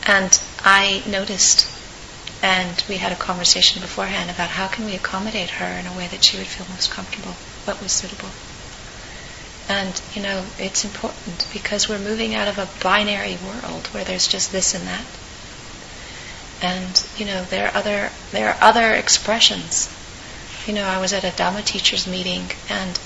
And 0.10 0.42
I 0.66 1.04
noticed, 1.06 1.68
and 2.42 2.84
we 2.90 2.98
had 2.98 3.12
a 3.12 3.16
conversation 3.16 3.80
beforehand 3.80 4.32
about 4.32 4.50
how 4.50 4.68
can 4.68 4.86
we 4.86 4.96
accommodate 4.96 5.52
her 5.52 5.68
in 5.68 5.86
a 5.86 5.96
way 5.96 6.08
that 6.08 6.24
she 6.24 6.36
would 6.36 6.48
feel 6.48 6.66
most 6.68 6.90
comfortable, 6.90 7.34
what 7.66 7.80
was 7.80 7.92
suitable. 7.92 8.30
And, 9.70 10.02
you 10.16 10.24
know, 10.24 10.48
it's 10.58 10.84
important 10.84 11.48
because 11.54 11.88
we're 11.88 12.00
moving 12.00 12.34
out 12.34 12.48
of 12.48 12.58
a 12.58 12.68
binary 12.82 13.38
world 13.46 13.86
where 13.92 14.04
there's 14.04 14.28
just 14.28 14.52
this 14.52 14.74
and 14.74 14.88
that. 14.88 15.06
And, 16.60 17.06
you 17.16 17.28
know, 17.28 17.44
there 17.44 17.68
are 17.68 17.76
other 17.76 18.10
there 18.32 18.50
are 18.50 18.58
other 18.62 18.96
expressions. 18.96 19.96
You 20.66 20.74
know, 20.74 20.86
I 20.86 21.00
was 21.00 21.14
at 21.14 21.24
a 21.24 21.28
Dhamma 21.28 21.64
teachers 21.64 22.08
meeting 22.08 22.50
and 22.68 23.00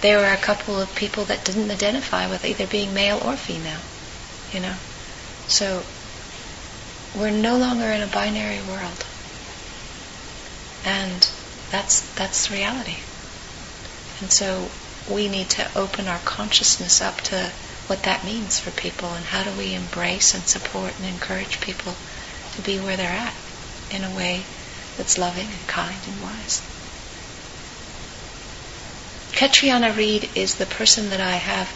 there 0.00 0.16
were 0.20 0.32
a 0.32 0.38
couple 0.38 0.80
of 0.80 0.94
people 0.94 1.26
that 1.26 1.44
didn't 1.44 1.70
identify 1.70 2.30
with 2.30 2.46
either 2.46 2.66
being 2.66 2.94
male 2.94 3.20
or 3.22 3.36
female. 3.36 3.80
You 4.54 4.60
know. 4.60 4.74
So 5.48 5.84
we're 7.16 7.30
no 7.30 7.56
longer 7.56 7.86
in 7.86 8.02
a 8.02 8.06
binary 8.06 8.60
world. 8.60 9.04
And 10.84 11.28
that's 11.70 12.14
that's 12.14 12.50
reality. 12.50 12.96
And 14.20 14.30
so 14.30 14.70
we 15.08 15.28
need 15.28 15.50
to 15.50 15.78
open 15.78 16.08
our 16.08 16.18
consciousness 16.18 17.00
up 17.00 17.20
to 17.22 17.52
what 17.86 18.02
that 18.02 18.24
means 18.24 18.58
for 18.58 18.70
people 18.70 19.10
and 19.10 19.24
how 19.24 19.44
do 19.44 19.56
we 19.56 19.74
embrace 19.74 20.34
and 20.34 20.42
support 20.44 20.92
and 20.98 21.06
encourage 21.06 21.60
people 21.60 21.94
to 22.52 22.62
be 22.62 22.78
where 22.78 22.96
they're 22.96 23.08
at 23.08 23.34
in 23.90 24.04
a 24.04 24.10
way 24.10 24.44
that's 24.96 25.18
loving 25.18 25.46
and 25.46 25.66
kind 25.66 26.00
and 26.06 26.22
wise. 26.22 26.62
Caitriona 29.32 29.92
Reed 29.92 30.30
is 30.34 30.54
the 30.54 30.66
person 30.66 31.10
that 31.10 31.20
I 31.20 31.36
have 31.36 31.68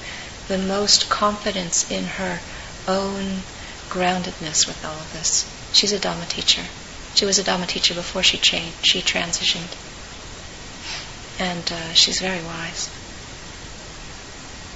the 0.48 0.58
most 0.58 1.08
confidence 1.08 1.90
in 1.90 2.04
her 2.04 2.40
own 2.88 3.42
groundedness 3.90 4.66
with 4.66 4.82
all 4.84 4.94
of 4.94 5.12
this. 5.12 5.44
She's 5.72 5.92
a 5.92 5.98
Dhamma 5.98 6.28
teacher. 6.28 6.62
She 7.14 7.26
was 7.26 7.38
a 7.38 7.42
Dhamma 7.42 7.66
teacher 7.66 7.94
before 7.94 8.22
she 8.22 8.38
changed. 8.38 8.86
She 8.86 9.02
transitioned. 9.02 9.76
And 11.38 11.70
uh, 11.72 11.92
she's 11.92 12.20
very 12.20 12.42
wise. 12.42 12.88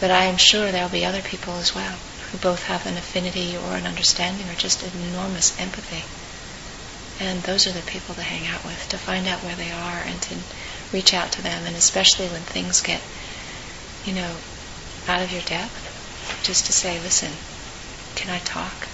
But 0.00 0.10
I 0.10 0.24
am 0.24 0.36
sure 0.36 0.70
there'll 0.70 0.88
be 0.88 1.04
other 1.04 1.22
people 1.22 1.54
as 1.54 1.74
well 1.74 1.96
who 2.30 2.38
both 2.38 2.64
have 2.64 2.84
an 2.86 2.96
affinity 2.96 3.56
or 3.56 3.76
an 3.76 3.86
understanding 3.86 4.48
or 4.48 4.54
just 4.54 4.82
an 4.82 5.00
enormous 5.00 5.58
empathy. 5.60 6.02
And 7.24 7.42
those 7.44 7.66
are 7.68 7.72
the 7.72 7.82
people 7.82 8.14
to 8.16 8.22
hang 8.22 8.46
out 8.48 8.64
with, 8.64 8.88
to 8.88 8.98
find 8.98 9.28
out 9.28 9.44
where 9.44 9.54
they 9.54 9.70
are 9.70 10.02
and 10.04 10.20
to 10.22 10.36
reach 10.92 11.14
out 11.14 11.30
to 11.32 11.42
them, 11.42 11.64
and 11.64 11.76
especially 11.76 12.26
when 12.26 12.42
things 12.42 12.80
get, 12.80 13.00
you 14.04 14.14
know, 14.14 14.36
out 15.06 15.22
of 15.22 15.30
your 15.30 15.42
depth, 15.42 16.42
just 16.42 16.66
to 16.66 16.72
say, 16.72 16.98
listen, 17.00 17.30
can 18.16 18.30
I 18.30 18.38
talk? 18.40 18.88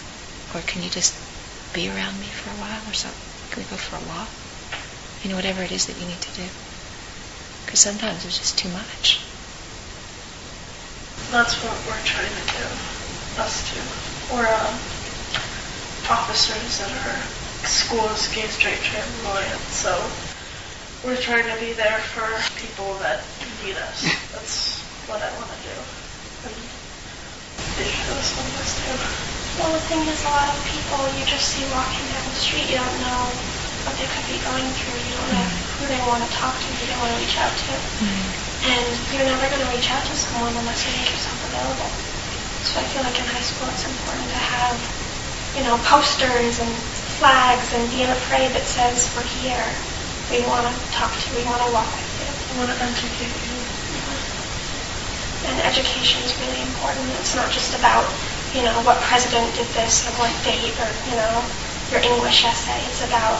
Or 0.54 0.60
can 0.62 0.82
you 0.82 0.90
just 0.90 1.14
be 1.74 1.88
around 1.88 2.18
me 2.20 2.26
for 2.26 2.50
a 2.50 2.58
while 2.58 2.82
or 2.88 2.94
something? 2.94 3.20
Can 3.50 3.62
we 3.62 3.68
go 3.68 3.76
for 3.76 3.96
a 3.96 4.04
walk? 4.08 4.28
You 5.22 5.30
know, 5.30 5.36
whatever 5.36 5.62
it 5.62 5.72
is 5.72 5.86
that 5.86 6.00
you 6.00 6.06
need 6.06 6.20
to 6.20 6.34
do. 6.34 6.48
Because 7.64 7.80
sometimes 7.80 8.24
it's 8.24 8.38
just 8.38 8.58
too 8.58 8.68
much 8.70 9.20
that's 11.30 11.54
what 11.62 11.74
we're 11.86 12.02
trying 12.02 12.26
to 12.26 12.46
do, 12.58 12.66
us 13.38 13.62
two. 13.70 13.78
We're 14.34 14.50
um, 14.50 14.74
officers 16.10 16.82
at 16.82 16.90
our 17.06 17.22
school's 17.66 18.26
gay, 18.34 18.48
straight, 18.48 18.78
trans, 18.82 19.06
alliance, 19.22 19.62
so 19.70 19.94
we're 21.04 21.16
trying 21.16 21.46
to 21.46 21.60
be 21.60 21.72
there 21.72 21.98
for 22.00 22.26
people 22.60 22.98
that 22.98 23.22
need 23.64 23.76
us. 23.76 24.02
That's 24.32 24.80
what 25.06 25.22
I 25.22 25.30
want 25.38 25.50
to 25.50 25.62
do. 25.62 25.76
And 26.44 26.54
be 27.78 27.86
for 27.86 28.14
this 28.14 28.34
one 28.34 28.46
of 28.50 29.30
too. 29.34 29.39
Well, 29.60 29.76
the 29.76 29.84
thing 29.92 30.08
is, 30.08 30.24
a 30.24 30.32
lot 30.32 30.48
of 30.48 30.56
people 30.72 30.96
you 31.20 31.24
just 31.28 31.52
see 31.52 31.60
walking 31.68 32.08
down 32.08 32.24
the 32.32 32.40
street, 32.40 32.72
you 32.72 32.80
don't 32.80 32.98
know 33.04 33.28
what 33.84 33.92
they 34.00 34.08
could 34.08 34.24
be 34.24 34.40
going 34.40 34.64
through. 34.72 34.96
You 34.96 35.12
don't 35.20 35.30
know 35.36 35.48
who 35.76 35.84
they 35.84 36.00
want 36.08 36.24
to 36.24 36.30
talk 36.32 36.56
to, 36.56 36.64
who 36.64 36.84
they 36.88 36.96
want 36.96 37.12
to 37.12 37.20
reach 37.20 37.36
out 37.36 37.52
to. 37.52 37.72
Mm-hmm. 38.00 38.72
And 38.72 38.88
you're 39.12 39.28
never 39.28 39.52
going 39.52 39.60
to 39.60 39.68
reach 39.68 39.92
out 39.92 40.00
to 40.08 40.16
someone 40.16 40.56
unless 40.56 40.80
you 40.88 40.96
make 40.96 41.12
yourself 41.12 41.36
available. 41.52 41.92
So 42.64 42.80
I 42.80 42.88
feel 42.88 43.04
like 43.04 43.20
in 43.20 43.28
high 43.28 43.44
school 43.44 43.68
it's 43.68 43.84
important 43.84 44.32
to 44.32 44.40
have, 44.40 44.80
you 45.52 45.60
know, 45.68 45.76
posters 45.84 46.56
and 46.56 46.72
flags 47.20 47.68
and 47.76 47.84
be 47.92 48.00
in 48.00 48.08
a 48.08 48.16
parade 48.32 48.56
that 48.56 48.64
says, 48.64 49.12
we're 49.12 49.28
here. 49.44 49.68
We 50.32 50.40
want 50.48 50.68
to 50.68 50.74
talk 50.96 51.12
to 51.12 51.24
you. 51.36 51.40
We 51.40 51.44
want 51.44 51.60
to 51.64 51.68
walk 51.68 51.88
with 51.88 52.08
you. 52.16 52.32
We 52.56 52.64
want 52.64 52.72
to 52.72 52.80
educate 52.80 53.28
you. 53.28 53.60
And 55.52 55.56
education 55.64 56.20
is 56.24 56.32
really 56.40 56.60
important. 56.64 57.08
It's 57.20 57.36
not 57.36 57.52
just 57.52 57.76
about, 57.76 58.04
you 58.54 58.62
know, 58.66 58.74
what 58.82 58.98
president 59.06 59.46
did 59.54 59.66
this 59.78 60.06
or 60.08 60.12
what 60.18 60.30
date 60.42 60.74
or, 60.78 60.90
you 61.06 61.16
know, 61.16 61.38
your 61.90 62.02
English 62.02 62.44
essay. 62.44 62.78
It's 62.90 63.02
about 63.06 63.38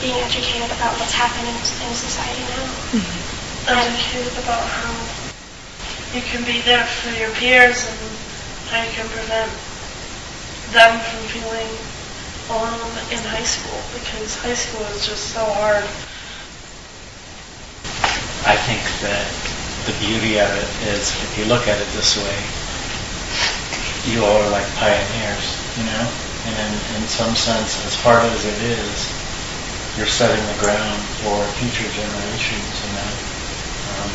being 0.00 0.14
educated 0.22 0.70
about 0.74 0.94
what's 0.98 1.14
happening 1.14 1.54
in 1.54 1.92
society 1.94 2.42
now. 2.50 2.66
Mm-hmm. 2.94 3.70
Educated 3.70 4.34
about 4.44 4.62
how 4.62 4.94
you 6.14 6.22
can 6.22 6.44
be 6.44 6.60
there 6.62 6.84
for 6.86 7.10
your 7.18 7.30
peers 7.34 7.86
and 7.88 7.98
how 8.70 8.82
you 8.82 8.90
can 8.94 9.08
prevent 9.10 9.50
them 10.70 10.92
from 11.02 11.22
feeling 11.30 11.70
alone 12.50 12.92
in 13.10 13.18
high 13.30 13.46
school 13.46 13.80
because 13.94 14.36
high 14.38 14.54
school 14.54 14.84
is 14.94 15.06
just 15.06 15.32
so 15.32 15.42
hard. 15.58 15.84
I 18.46 18.56
think 18.68 18.84
that 19.00 19.26
the 19.88 19.96
beauty 20.04 20.38
of 20.38 20.50
it 20.52 20.70
is 20.92 21.10
if 21.24 21.38
you 21.38 21.46
look 21.46 21.66
at 21.66 21.80
it 21.80 21.88
this 21.96 22.16
way, 22.18 22.63
you 24.06 24.24
all 24.24 24.36
are 24.36 24.50
like 24.50 24.66
pioneers, 24.76 25.56
you 25.76 25.84
know? 25.84 26.12
And 26.44 27.02
in, 27.02 27.08
some 27.08 27.34
sense, 27.34 27.84
as 27.86 27.96
hard 27.96 28.24
as 28.24 28.44
it 28.44 28.60
is, 28.60 29.08
you're 29.96 30.06
setting 30.06 30.44
the 30.44 30.58
ground 30.60 31.00
for 31.22 31.40
future 31.56 31.88
generations, 31.88 32.84
you 32.84 32.92
know, 32.92 33.12
um, 33.96 34.10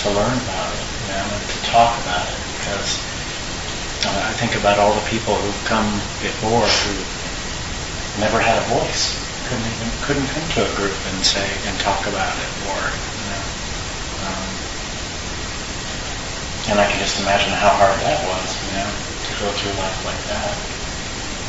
to 0.00 0.10
learn 0.16 0.38
about 0.40 0.72
it, 0.72 0.86
you 1.02 1.08
know, 1.08 1.24
and 1.36 1.44
to 1.50 1.58
talk 1.68 2.00
about 2.00 2.28
it. 2.32 2.40
Because 2.56 2.96
uh, 4.06 4.24
I 4.24 4.32
think 4.40 4.56
about 4.56 4.78
all 4.78 4.94
the 4.94 5.04
people 5.12 5.36
who've 5.36 5.64
come 5.64 6.00
before 6.22 6.64
who 6.64 6.96
never 8.20 8.40
had 8.40 8.62
a 8.62 8.66
voice, 8.72 9.20
couldn't 9.44 9.66
even 9.66 9.90
couldn't 10.00 10.28
come 10.28 10.48
to 10.56 10.64
a 10.64 10.76
group 10.76 10.96
and 11.12 11.24
say 11.24 11.44
and 11.66 11.78
talk 11.80 12.06
about 12.06 12.38
it, 12.38 12.50
or 12.70 12.78
you 13.20 13.26
know. 13.28 13.44
Um, 14.24 14.48
and 16.70 16.78
I 16.78 16.86
can 16.86 17.00
just 17.00 17.20
imagine 17.20 17.52
how 17.52 17.74
hard 17.74 17.98
that 18.00 18.22
was, 18.28 18.48
you 18.68 18.72
know, 18.78 19.09
to 19.24 19.34
go 19.40 19.52
through 19.52 19.72
life 19.72 20.04
like 20.04 20.26
that, 20.28 20.56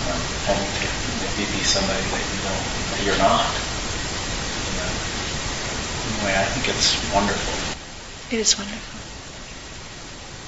um, 0.08 0.22
having 0.46 0.72
to 0.74 0.88
maybe 1.20 1.52
be 1.52 1.64
somebody 1.64 2.04
that 2.10 2.24
you 2.34 2.40
don't, 2.42 2.64
that 2.90 3.04
you're 3.04 3.18
not. 3.18 3.56
You 4.70 4.78
know. 4.78 4.92
Anyway, 6.08 6.36
I 6.36 6.46
think 6.46 6.68
it's 6.68 7.12
wonderful. 7.14 7.54
It 8.32 8.40
is 8.40 8.58
wonderful. 8.58 9.00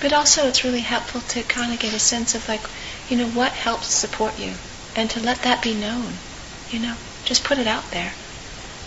But 0.02 0.14
also, 0.14 0.48
it's 0.48 0.64
really 0.66 0.82
helpful 0.82 1.22
to 1.22 1.44
kind 1.44 1.74
of 1.74 1.80
get 1.80 1.94
a 1.94 2.00
sense 2.00 2.36
of 2.36 2.48
like, 2.50 2.62
you 3.08 3.18
know, 3.18 3.28
what 3.28 3.52
helps 3.54 3.88
support 3.88 4.38
you, 4.38 4.54
and 4.96 5.10
to 5.12 5.20
let 5.22 5.44
that 5.44 5.64
be 5.64 5.74
known. 5.74 6.18
You 6.70 6.80
know, 6.80 6.96
just 7.24 7.44
put 7.44 7.58
it 7.58 7.68
out 7.68 7.92
there. 7.92 8.14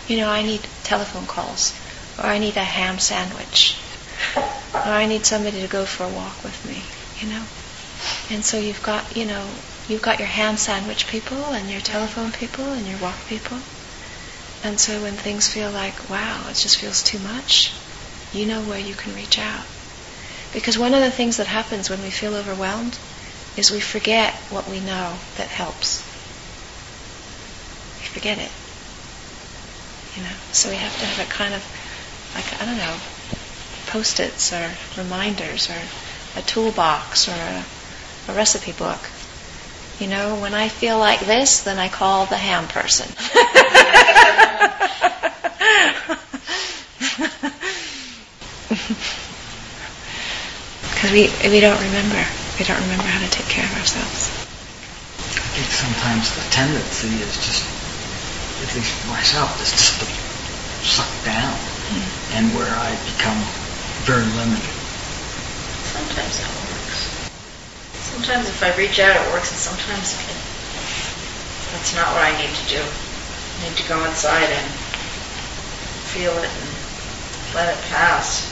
You 0.08 0.18
know, 0.18 0.28
I 0.28 0.42
need 0.42 0.66
telephone 0.82 1.26
calls, 1.26 1.74
or 2.18 2.26
I 2.26 2.38
need 2.38 2.56
a 2.56 2.64
ham 2.64 2.98
sandwich, 2.98 3.80
or 4.36 4.44
I 4.74 5.06
need 5.06 5.24
somebody 5.24 5.62
to 5.62 5.68
go 5.68 5.86
for 5.86 6.04
a 6.04 6.08
walk 6.08 6.44
with 6.44 6.64
me. 6.64 6.84
You 7.20 7.28
know, 7.28 7.42
and 8.30 8.44
so 8.44 8.58
you've 8.58 8.82
got, 8.82 9.16
you 9.16 9.24
know, 9.24 9.48
you've 9.88 10.02
got 10.02 10.18
your 10.18 10.28
ham 10.28 10.56
sandwich 10.56 11.06
people 11.06 11.46
and 11.46 11.70
your 11.70 11.80
telephone 11.80 12.32
people 12.32 12.72
and 12.72 12.86
your 12.86 12.98
walk 12.98 13.26
people. 13.26 13.60
And 14.62 14.80
so 14.80 15.02
when 15.02 15.16
things 15.16 15.48
feel 15.48 15.70
like, 15.70 16.08
wow, 16.08 16.46
it 16.48 16.56
just 16.56 16.78
feels 16.80 17.02
too 17.02 17.18
much, 17.18 17.74
you 18.32 18.46
know 18.46 18.62
where 18.62 18.78
you 18.78 18.94
can 18.94 19.14
reach 19.14 19.38
out. 19.38 19.64
Because 20.52 20.78
one 20.78 20.94
of 20.94 21.00
the 21.00 21.10
things 21.10 21.36
that 21.36 21.46
happens 21.46 21.88
when 21.88 22.02
we 22.02 22.10
feel 22.10 22.34
overwhelmed 22.34 22.98
is 23.56 23.70
we 23.70 23.80
forget 23.80 24.34
what 24.50 24.68
we 24.68 24.80
know 24.80 25.18
that 25.36 25.48
helps. 25.48 26.04
We 27.98 28.04
forget 28.06 28.38
it. 28.38 28.50
You 30.14 30.22
know, 30.22 30.36
so 30.52 30.70
we 30.70 30.76
have 30.76 30.98
to 30.98 31.04
have 31.04 31.26
a 31.26 31.30
kind 31.30 31.54
of, 31.54 31.62
like, 32.34 32.60
I 32.60 32.64
don't 32.64 32.78
know, 32.78 32.96
post-its 33.86 34.52
or 34.52 34.70
reminders 34.96 35.70
or 35.70 35.80
a 36.36 36.42
toolbox 36.42 37.28
or 37.28 37.32
a, 37.32 37.66
a 38.28 38.34
recipe 38.34 38.72
book. 38.72 38.98
You 40.00 40.08
know, 40.08 40.36
when 40.40 40.54
I 40.54 40.68
feel 40.68 40.98
like 40.98 41.20
this, 41.20 41.62
then 41.62 41.78
I 41.78 41.88
call 41.88 42.26
the 42.26 42.36
ham 42.36 42.66
person. 42.68 43.08
Because 50.80 51.12
we, 51.12 51.28
we 51.50 51.60
don't 51.60 51.78
remember. 51.80 52.22
We 52.58 52.64
don't 52.64 52.80
remember 52.80 53.04
how 53.04 53.20
to 53.20 53.30
take 53.30 53.46
care 53.46 53.64
of 53.64 53.74
ourselves. 53.76 54.32
I 55.36 55.48
think 55.60 55.68
sometimes 55.68 56.32
the 56.32 56.44
tendency 56.50 57.12
is 57.20 57.36
just, 57.36 57.62
at 58.64 58.72
least 58.74 58.92
for 59.04 59.08
myself, 59.12 59.52
is 59.60 59.70
just 59.72 60.00
to 60.00 60.06
suck 60.86 61.08
down, 61.24 61.56
Mm. 61.86 62.02
and 62.34 62.44
where 62.50 62.66
I 62.66 62.90
become 63.14 63.38
very 64.02 64.26
limited. 64.34 64.74
Sometimes 65.94 66.34
that 66.42 66.50
works. 66.50 66.65
Sometimes 68.16 68.48
if 68.48 68.64
I 68.64 68.72
reach 68.80 68.96
out, 68.96 69.12
it 69.12 69.28
works, 69.28 69.52
and 69.52 69.60
sometimes 69.60 70.16
it, 70.16 70.32
that's 71.68 71.92
not 71.92 72.16
what 72.16 72.24
I 72.24 72.32
need 72.40 72.48
to 72.48 72.66
do. 72.72 72.80
I 72.80 73.68
need 73.68 73.76
to 73.76 73.86
go 73.92 74.00
inside 74.08 74.48
and 74.48 74.66
feel 76.08 76.32
it 76.40 76.48
and 76.48 76.70
let 77.52 77.76
it 77.76 77.80
pass. 77.92 78.48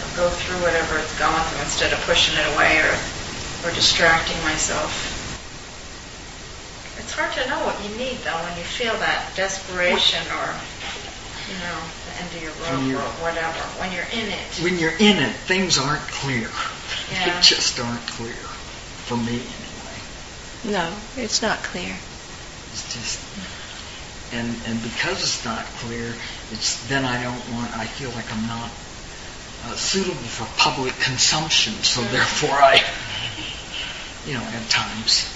Or 0.00 0.08
go 0.16 0.32
through 0.32 0.64
whatever 0.64 0.96
it's 0.96 1.12
going 1.20 1.36
through 1.36 1.60
instead 1.68 1.92
of 1.92 2.00
pushing 2.08 2.40
it 2.40 2.48
away 2.56 2.80
or, 2.88 2.96
or 3.68 3.70
distracting 3.76 4.40
myself. 4.48 4.88
It's 6.96 7.12
hard 7.12 7.36
to 7.36 7.44
know 7.52 7.60
what 7.68 7.76
you 7.84 7.92
need 8.00 8.24
though 8.24 8.40
when 8.48 8.56
you 8.56 8.64
feel 8.64 8.96
that 8.96 9.28
desperation 9.36 10.24
or, 10.40 10.56
you 11.52 11.60
know, 11.60 11.78
the 11.84 12.12
end 12.24 12.32
of 12.32 12.40
your 12.40 12.56
rope 12.64 12.96
or 12.96 13.28
whatever. 13.28 13.60
When 13.76 13.92
you're 13.92 14.08
in 14.08 14.32
it. 14.32 14.48
When 14.64 14.80
you're 14.80 14.96
in 14.96 15.20
it, 15.20 15.36
things 15.44 15.76
aren't 15.76 16.08
clear. 16.24 16.48
Yeah. 17.10 17.24
They 17.24 17.40
just 17.40 17.78
aren't 17.78 18.06
clear. 18.08 18.34
For 19.06 19.16
me, 19.16 19.38
anyway. 19.38 20.74
No, 20.76 20.92
it's 21.16 21.40
not 21.40 21.62
clear. 21.62 21.94
It's 22.72 22.92
just, 22.92 23.22
and 24.32 24.56
and 24.66 24.82
because 24.82 25.22
it's 25.22 25.44
not 25.44 25.64
clear, 25.78 26.12
it's 26.50 26.86
then 26.88 27.04
I 27.04 27.22
don't 27.22 27.54
want. 27.54 27.76
I 27.76 27.86
feel 27.86 28.10
like 28.10 28.26
I'm 28.34 28.46
not 28.48 28.70
uh, 29.64 29.76
suitable 29.76 30.26
for 30.26 30.44
public 30.58 30.94
consumption. 30.98 31.74
So 31.84 32.02
therefore, 32.02 32.50
I, 32.58 32.82
you 34.26 34.34
know, 34.34 34.42
at 34.42 34.68
times. 34.68 35.32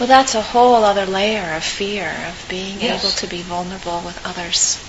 Well, 0.00 0.08
that's 0.08 0.34
a 0.34 0.42
whole 0.42 0.84
other 0.84 1.04
layer 1.04 1.52
of 1.54 1.62
fear 1.62 2.08
of 2.28 2.46
being 2.48 2.80
Yes. 2.80 3.04
able 3.04 3.12
to 3.12 3.26
be 3.26 3.42
vulnerable 3.42 4.00
with 4.00 4.18
others. 4.24 4.82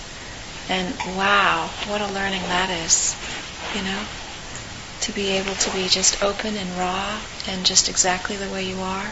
And 0.69 0.95
wow, 1.17 1.69
what 1.87 1.99
a 1.99 2.07
learning 2.07 2.41
that 2.43 2.69
is, 2.69 3.15
you 3.75 3.81
know? 3.83 3.99
To 5.03 5.11
be 5.11 5.31
able 5.31 5.55
to 5.55 5.69
be 5.71 5.89
just 5.89 6.23
open 6.23 6.55
and 6.55 6.69
raw 6.79 7.19
and 7.45 7.65
just 7.65 7.89
exactly 7.89 8.37
the 8.37 8.47
way 8.47 8.63
you 8.63 8.79
are, 8.79 9.11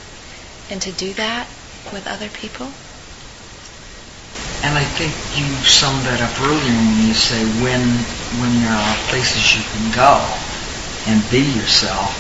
and 0.69 0.81
to 0.81 0.91
do 0.91 1.11
that 1.15 1.47
with 1.91 2.07
other 2.07 2.29
people. 2.29 2.71
And 4.63 4.77
I 4.77 4.87
think 4.87 5.11
you 5.35 5.51
summed 5.67 6.05
that 6.07 6.23
up 6.23 6.31
earlier 6.39 6.79
when 6.79 7.07
you 7.07 7.13
say 7.13 7.43
when 7.59 7.83
when 8.39 8.63
there 8.63 8.71
are 8.71 8.95
places 9.11 9.43
you 9.51 9.63
can 9.67 9.91
go 9.91 10.15
and 11.11 11.19
be 11.27 11.43
yourself. 11.59 12.15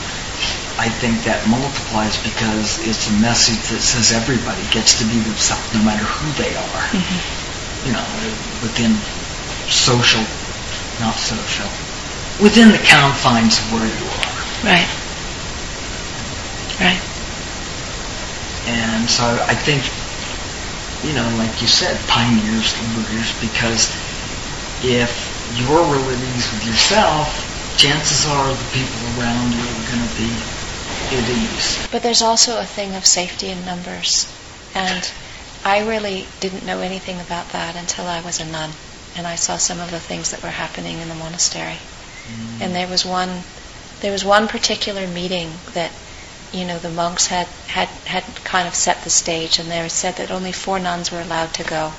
I 0.75 0.89
think 0.89 1.23
that 1.23 1.47
multiplies 1.47 2.17
because 2.27 2.81
it's 2.83 3.07
a 3.07 3.15
message 3.23 3.71
that 3.71 3.79
says 3.79 4.11
everybody 4.11 4.67
gets 4.73 4.99
to 4.99 5.05
be 5.05 5.21
themselves 5.23 5.71
no 5.71 5.79
matter 5.85 6.03
who 6.03 6.27
they 6.35 6.57
are. 6.59 6.83
Mm-hmm. 6.91 7.87
You 7.87 7.93
know, 7.95 8.09
within 8.65 8.99
social, 9.71 10.25
not 10.99 11.15
social, 11.15 11.69
within 12.41 12.73
the 12.73 12.81
confines 12.81 13.61
of 13.61 13.71
where 13.71 13.85
you 13.85 14.05
are. 14.09 14.31
Right. 14.65 14.89
Right. 16.81 17.01
And 18.65 19.09
so 19.09 19.25
I 19.45 19.53
think, 19.53 19.85
you 21.05 21.13
know, 21.13 21.25
like 21.37 21.61
you 21.61 21.67
said, 21.67 21.97
pioneers, 22.09 22.73
leaders, 22.97 23.29
because 23.39 23.93
if 24.81 25.13
you're 25.57 25.85
really 25.85 26.17
at 26.17 26.49
with 26.53 26.65
yourself, 26.65 27.29
chances 27.77 28.25
are 28.25 28.49
the 28.49 28.69
people 28.73 29.01
around 29.17 29.53
you 29.53 29.61
are 29.61 29.85
going 29.93 30.01
to 30.01 30.13
be 30.17 30.31
at 31.17 31.29
ease. 31.29 31.87
But 31.91 32.01
there's 32.01 32.21
also 32.21 32.59
a 32.59 32.65
thing 32.65 32.95
of 32.95 33.05
safety 33.05 33.49
in 33.49 33.65
numbers. 33.65 34.25
And 34.73 35.09
I 35.63 35.85
really 35.85 36.25
didn't 36.39 36.65
know 36.65 36.79
anything 36.79 37.19
about 37.19 37.49
that 37.51 37.75
until 37.75 38.05
I 38.05 38.21
was 38.21 38.39
a 38.39 38.45
nun. 38.45 38.71
And 39.15 39.27
I 39.27 39.35
saw 39.35 39.57
some 39.57 39.79
of 39.79 39.91
the 39.91 39.99
things 39.99 40.31
that 40.31 40.41
were 40.41 40.49
happening 40.49 40.99
in 40.99 41.09
the 41.09 41.15
monastery. 41.15 41.77
And 42.59 42.75
there 42.75 42.87
was 42.87 43.05
one 43.05 43.43
there 44.01 44.11
was 44.11 44.25
one 44.25 44.47
particular 44.47 45.07
meeting 45.07 45.53
that 45.73 45.91
you 46.51 46.65
know 46.65 46.79
the 46.79 46.89
monks 46.89 47.27
had, 47.27 47.47
had, 47.67 47.87
had 48.05 48.23
kind 48.43 48.67
of 48.67 48.75
set 48.75 49.03
the 49.03 49.09
stage 49.09 49.59
and 49.59 49.69
they 49.69 49.87
said 49.89 50.15
that 50.15 50.31
only 50.31 50.51
four 50.51 50.79
nuns 50.79 51.11
were 51.11 51.21
allowed 51.21 51.53
to 51.53 51.63
go. 51.63 51.93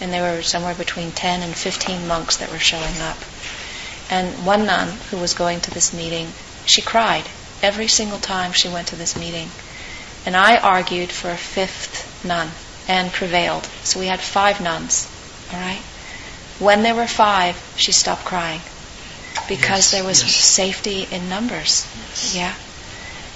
And 0.00 0.12
there 0.12 0.34
were 0.34 0.42
somewhere 0.42 0.74
between 0.74 1.12
10 1.12 1.42
and 1.42 1.54
15 1.54 2.08
monks 2.08 2.38
that 2.38 2.50
were 2.50 2.58
showing 2.58 2.98
up. 3.00 3.18
And 4.10 4.44
one 4.44 4.66
nun 4.66 4.88
who 5.10 5.18
was 5.18 5.34
going 5.34 5.60
to 5.60 5.70
this 5.70 5.92
meeting, 5.92 6.32
she 6.66 6.82
cried 6.82 7.28
every 7.62 7.86
single 7.86 8.18
time 8.18 8.52
she 8.52 8.68
went 8.68 8.88
to 8.88 8.96
this 8.96 9.16
meeting. 9.16 9.50
And 10.26 10.34
I 10.34 10.56
argued 10.56 11.12
for 11.12 11.30
a 11.30 11.36
fifth 11.36 12.24
nun 12.24 12.50
and 12.88 13.12
prevailed. 13.12 13.68
So 13.84 14.00
we 14.00 14.06
had 14.06 14.20
five 14.20 14.60
nuns, 14.60 15.06
all 15.52 15.60
right? 15.60 15.82
When 16.58 16.82
there 16.82 16.94
were 16.94 17.06
five, 17.06 17.62
she 17.76 17.92
stopped 17.92 18.24
crying 18.24 18.62
because 19.56 19.84
Yes, 19.84 19.90
there 19.92 20.04
was 20.04 20.22
yes. 20.22 20.34
safety 20.34 21.06
in 21.10 21.28
numbers. 21.28 21.86
Yes. 22.08 22.34
Yeah. 22.34 22.54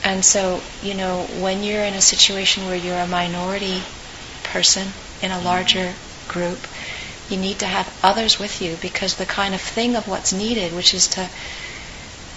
And 0.03 0.25
so, 0.25 0.63
you 0.83 0.95
know, 0.95 1.25
when 1.41 1.63
you're 1.63 1.85
in 1.85 1.95
a 1.95 2.01
situation 2.01 2.67
where 2.67 2.77
you're 2.77 2.99
a 2.99 3.07
minority 3.07 3.83
person 4.45 4.89
in 5.21 5.31
a 5.31 5.35
mm-hmm. 5.35 5.45
larger 5.45 5.95
group, 6.29 6.61
you 7.29 7.37
need 7.37 7.59
to 7.59 7.67
have 7.67 7.87
others 8.03 8.39
with 8.39 8.63
you 8.63 8.77
because 8.81 9.17
the 9.17 9.27
kind 9.27 9.55
of 9.55 9.61
thing 9.61 9.95
of 9.97 10.09
what's 10.09 10.33
needed, 10.33 10.73
which 10.73 10.95
is 10.95 11.09
to, 11.09 11.29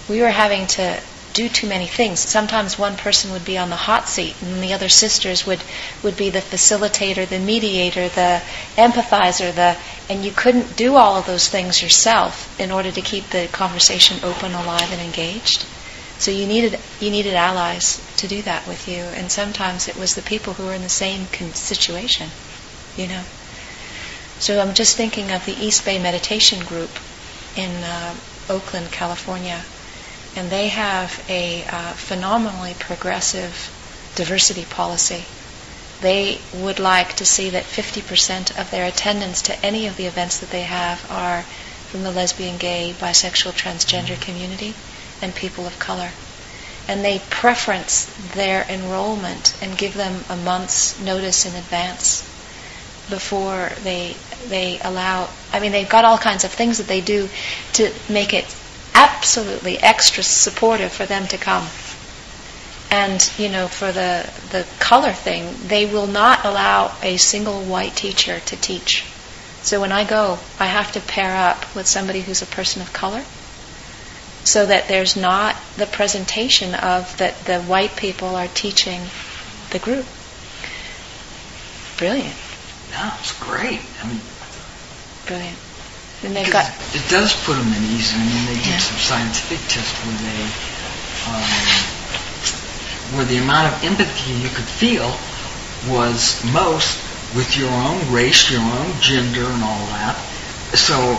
we 0.08 0.20
were 0.20 0.30
having 0.30 0.66
to 0.66 1.00
do 1.40 1.48
too 1.48 1.66
many 1.66 1.86
things. 1.86 2.20
Sometimes 2.20 2.78
one 2.78 2.96
person 2.96 3.32
would 3.32 3.46
be 3.46 3.56
on 3.56 3.70
the 3.70 3.76
hot 3.88 4.08
seat 4.08 4.36
and 4.42 4.62
the 4.62 4.74
other 4.74 4.90
sisters 4.90 5.46
would, 5.46 5.62
would 6.02 6.16
be 6.16 6.28
the 6.28 6.40
facilitator, 6.40 7.26
the 7.26 7.38
mediator, 7.38 8.08
the 8.10 8.42
empathizer, 8.76 9.54
the, 9.54 9.78
and 10.10 10.22
you 10.22 10.32
couldn't 10.32 10.76
do 10.76 10.96
all 10.96 11.16
of 11.16 11.24
those 11.24 11.48
things 11.48 11.82
yourself 11.82 12.60
in 12.60 12.70
order 12.70 12.90
to 12.92 13.00
keep 13.00 13.30
the 13.30 13.48
conversation 13.52 14.18
open, 14.22 14.52
alive, 14.52 14.92
and 14.92 15.00
engaged. 15.00 15.64
So 16.18 16.30
you 16.30 16.46
needed 16.46 16.78
you 17.00 17.10
needed 17.10 17.32
allies 17.32 17.98
to 18.18 18.28
do 18.28 18.42
that 18.42 18.66
with 18.68 18.86
you, 18.86 19.02
and 19.16 19.32
sometimes 19.32 19.88
it 19.88 19.96
was 19.96 20.10
the 20.10 20.20
people 20.20 20.52
who 20.52 20.66
were 20.66 20.74
in 20.74 20.82
the 20.82 20.90
same 20.90 21.26
con- 21.32 21.54
situation, 21.54 22.28
you 22.94 23.08
know. 23.08 23.24
So 24.38 24.60
I'm 24.60 24.74
just 24.74 24.98
thinking 24.98 25.30
of 25.32 25.46
the 25.46 25.56
East 25.58 25.86
Bay 25.86 25.98
Meditation 25.98 26.62
Group 26.66 26.90
in 27.56 27.70
uh, 27.82 28.14
Oakland, 28.50 28.92
California, 28.92 29.64
and 30.36 30.50
they 30.50 30.68
have 30.68 31.24
a 31.28 31.64
uh, 31.64 31.92
phenomenally 31.94 32.74
progressive 32.78 33.70
diversity 34.14 34.64
policy. 34.64 35.24
They 36.00 36.40
would 36.54 36.78
like 36.78 37.16
to 37.16 37.26
see 37.26 37.50
that 37.50 37.64
50% 37.64 38.58
of 38.58 38.70
their 38.70 38.86
attendance 38.86 39.42
to 39.42 39.64
any 39.64 39.86
of 39.86 39.96
the 39.96 40.06
events 40.06 40.38
that 40.38 40.50
they 40.50 40.62
have 40.62 41.04
are 41.10 41.42
from 41.90 42.02
the 42.04 42.12
lesbian, 42.12 42.56
gay, 42.56 42.94
bisexual, 42.98 43.52
transgender 43.52 44.20
community 44.20 44.74
and 45.20 45.34
people 45.34 45.66
of 45.66 45.78
color. 45.78 46.10
And 46.88 47.04
they 47.04 47.20
preference 47.30 48.06
their 48.34 48.64
enrollment 48.68 49.54
and 49.60 49.76
give 49.76 49.94
them 49.94 50.24
a 50.28 50.36
month's 50.36 50.98
notice 51.00 51.44
in 51.44 51.54
advance 51.54 52.26
before 53.10 53.70
they 53.82 54.16
they 54.46 54.78
allow 54.80 55.28
I 55.52 55.58
mean 55.60 55.72
they've 55.72 55.88
got 55.88 56.04
all 56.04 56.16
kinds 56.16 56.44
of 56.44 56.52
things 56.52 56.78
that 56.78 56.86
they 56.86 57.00
do 57.00 57.28
to 57.74 57.92
make 58.08 58.32
it 58.32 58.44
absolutely 59.00 59.78
extra 59.78 60.22
supportive 60.22 60.92
for 60.92 61.06
them 61.06 61.26
to 61.28 61.38
come. 61.38 61.66
And 62.90 63.20
you 63.38 63.48
know, 63.48 63.68
for 63.68 63.92
the 63.92 64.28
the 64.50 64.66
color 64.78 65.12
thing, 65.12 65.54
they 65.68 65.86
will 65.86 66.06
not 66.06 66.44
allow 66.44 66.92
a 67.02 67.16
single 67.16 67.62
white 67.62 67.94
teacher 67.96 68.40
to 68.40 68.56
teach. 68.56 69.04
So 69.62 69.80
when 69.80 69.92
I 69.92 70.04
go, 70.04 70.38
I 70.58 70.66
have 70.66 70.92
to 70.92 71.00
pair 71.00 71.36
up 71.36 71.74
with 71.74 71.86
somebody 71.86 72.20
who's 72.22 72.42
a 72.42 72.46
person 72.46 72.82
of 72.82 72.92
color 72.92 73.24
so 74.44 74.66
that 74.66 74.88
there's 74.88 75.16
not 75.16 75.56
the 75.76 75.86
presentation 75.86 76.74
of 76.74 77.16
that 77.18 77.44
the 77.44 77.60
white 77.60 77.96
people 77.96 78.34
are 78.36 78.48
teaching 78.48 79.02
the 79.70 79.78
group. 79.78 80.06
Brilliant, 81.98 82.36
No, 82.90 83.12
it's 83.20 83.38
great. 83.38 83.80
I 84.02 84.08
mean, 84.08 84.20
brilliant. 85.26 85.58
And 86.22 86.36
they've 86.36 86.50
got 86.50 86.68
it 86.94 87.08
does 87.08 87.32
put 87.44 87.56
them 87.56 87.72
at 87.72 87.80
ease. 87.82 88.12
I 88.14 88.18
mean, 88.18 88.46
they 88.46 88.54
did 88.60 88.66
Yeah. 88.66 88.78
some 88.78 88.98
scientific 88.98 89.58
tests 89.68 89.96
where 90.04 90.16
they, 90.20 90.42
um, 91.32 91.50
where 93.16 93.24
the 93.24 93.38
amount 93.38 93.72
of 93.72 93.84
empathy 93.84 94.32
you 94.32 94.48
could 94.48 94.68
feel 94.68 95.16
was 95.88 96.42
most 96.52 96.98
with 97.34 97.56
your 97.56 97.70
own 97.70 98.12
race, 98.12 98.50
your 98.50 98.60
own 98.60 99.00
gender, 99.00 99.44
and 99.44 99.62
all 99.62 99.86
that. 99.86 100.16
So 100.74 101.16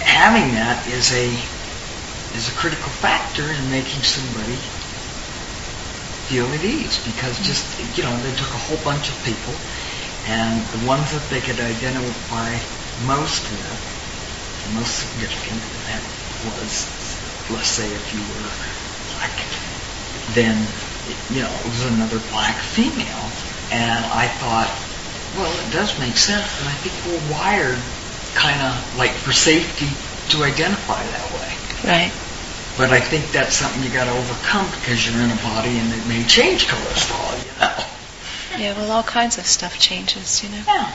having 0.00 0.54
that 0.54 0.86
is 0.88 1.12
a 1.12 1.30
is 2.34 2.48
a 2.48 2.52
critical 2.52 2.90
factor 2.90 3.42
in 3.50 3.70
making 3.70 4.02
somebody 4.02 4.56
feel 6.26 6.46
at 6.52 6.62
ease 6.64 7.04
because 7.04 7.38
just 7.40 7.78
you 7.96 8.02
know 8.04 8.16
they 8.22 8.30
took 8.34 8.48
a 8.54 8.58
whole 8.58 8.78
bunch 8.78 9.10
of 9.10 9.22
people 9.24 9.54
and 10.26 10.64
the 10.68 10.86
ones 10.86 11.10
that 11.12 11.28
they 11.28 11.40
could 11.40 11.58
identify 11.58 12.56
most 13.04 13.50
with 13.50 13.99
the 14.64 14.70
most 14.72 14.98
significant 14.98 15.62
that 15.84 16.02
was 16.44 16.86
let's 17.50 17.68
say 17.68 17.92
if 17.92 18.14
you 18.14 18.20
were 18.34 18.48
black 19.12 19.44
then 20.34 20.66
you 21.28 21.42
know 21.42 21.52
it 21.64 21.66
was 21.66 21.84
another 21.84 22.18
black 22.18 22.58
female 22.60 23.32
and 23.70 24.04
I 24.04 24.28
thought 24.28 24.70
well 25.36 25.52
it 25.66 25.70
does 25.72 25.98
make 25.98 26.16
sense 26.16 26.60
and 26.60 26.68
I 26.68 26.74
think 26.74 26.94
we're 27.06 27.32
wired 27.32 27.82
kind 28.34 28.62
of 28.62 28.96
like 28.96 29.12
for 29.12 29.32
safety 29.32 29.88
to 30.28 30.44
identify 30.44 31.04
that 31.04 31.32
way 31.34 31.52
right. 31.84 32.12
but 32.76 32.92
I 32.92 33.00
think 33.00 33.32
that's 33.32 33.56
something 33.56 33.82
you 33.82 33.90
got 33.90 34.04
to 34.04 34.12
overcome 34.12 34.70
because 34.70 35.06
you're 35.06 35.22
in 35.22 35.30
a 35.30 35.42
body 35.42 35.78
and 35.78 35.92
it 35.92 36.06
may 36.06 36.24
change 36.24 36.70
all 36.72 37.36
you 37.38 37.52
know. 37.60 37.76
Yeah, 38.58 38.76
well, 38.76 38.90
all 38.90 39.02
kinds 39.02 39.38
of 39.38 39.46
stuff 39.46 39.78
changes, 39.78 40.42
you 40.42 40.50
know. 40.50 40.62
Yeah. 40.66 40.92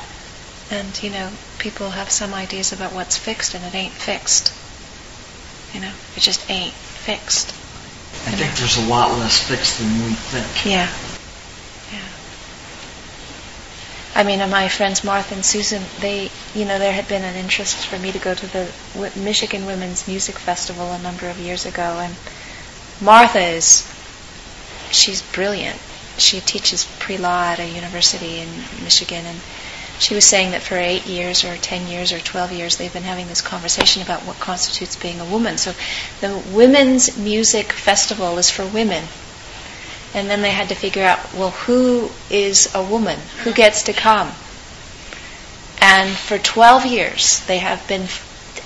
And 0.71 1.01
you 1.03 1.09
know, 1.09 1.31
people 1.59 1.91
have 1.91 2.09
some 2.09 2.33
ideas 2.33 2.71
about 2.71 2.93
what's 2.93 3.17
fixed, 3.17 3.53
and 3.53 3.63
it 3.63 3.75
ain't 3.75 3.93
fixed. 3.93 4.51
You 5.73 5.81
know, 5.81 5.91
it 6.15 6.21
just 6.21 6.49
ain't 6.49 6.73
fixed. 6.73 7.49
I 8.27 8.31
think 8.31 8.55
there's 8.55 8.77
a 8.77 8.89
lot 8.89 9.11
less 9.19 9.37
fixed 9.47 9.77
than 9.79 9.87
we 10.05 10.13
think. 10.13 10.65
Yeah. 10.65 10.89
Yeah. 11.93 12.07
I 14.15 14.23
mean, 14.23 14.39
uh, 14.41 14.47
my 14.47 14.69
friends 14.69 15.03
Martha 15.03 15.35
and 15.35 15.45
Susan, 15.45 15.83
they, 15.99 16.31
you 16.55 16.65
know, 16.65 16.79
there 16.79 16.93
had 16.93 17.07
been 17.07 17.23
an 17.23 17.35
interest 17.35 17.85
for 17.85 17.99
me 17.99 18.11
to 18.13 18.19
go 18.19 18.33
to 18.33 18.47
the 18.47 18.71
Michigan 19.17 19.65
Women's 19.65 20.07
Music 20.07 20.39
Festival 20.39 20.93
a 20.93 20.99
number 20.99 21.27
of 21.29 21.37
years 21.37 21.65
ago, 21.65 21.99
and 21.99 22.15
Martha 23.01 23.41
is, 23.41 23.85
she's 24.89 25.21
brilliant. 25.33 25.77
She 26.17 26.39
teaches 26.39 26.85
pre-law 26.99 27.51
at 27.51 27.59
a 27.59 27.67
university 27.67 28.39
in 28.39 28.47
Michigan, 28.81 29.25
and 29.25 29.39
she 29.99 30.13
was 30.15 30.25
saying 30.25 30.51
that 30.51 30.61
for 30.61 30.75
eight 30.75 31.05
years 31.05 31.43
or 31.43 31.55
ten 31.57 31.87
years 31.87 32.11
or 32.11 32.19
twelve 32.19 32.51
years, 32.51 32.77
they've 32.77 32.93
been 32.93 33.03
having 33.03 33.27
this 33.27 33.41
conversation 33.41 34.01
about 34.01 34.21
what 34.21 34.39
constitutes 34.39 34.95
being 34.95 35.19
a 35.19 35.25
woman. 35.25 35.57
So, 35.57 35.73
the 36.21 36.37
Women's 36.51 37.17
Music 37.17 37.71
Festival 37.71 38.37
is 38.37 38.49
for 38.49 38.65
women. 38.65 39.05
And 40.13 40.29
then 40.29 40.41
they 40.41 40.51
had 40.51 40.69
to 40.69 40.75
figure 40.75 41.03
out, 41.03 41.33
well, 41.33 41.51
who 41.51 42.09
is 42.29 42.73
a 42.73 42.81
woman? 42.81 43.19
Who 43.43 43.51
gets 43.51 43.83
to 43.83 43.93
come? 43.93 44.31
And 45.81 46.09
for 46.15 46.37
12 46.37 46.85
years, 46.85 47.45
they 47.47 47.57
have 47.57 47.85
been 47.87 48.07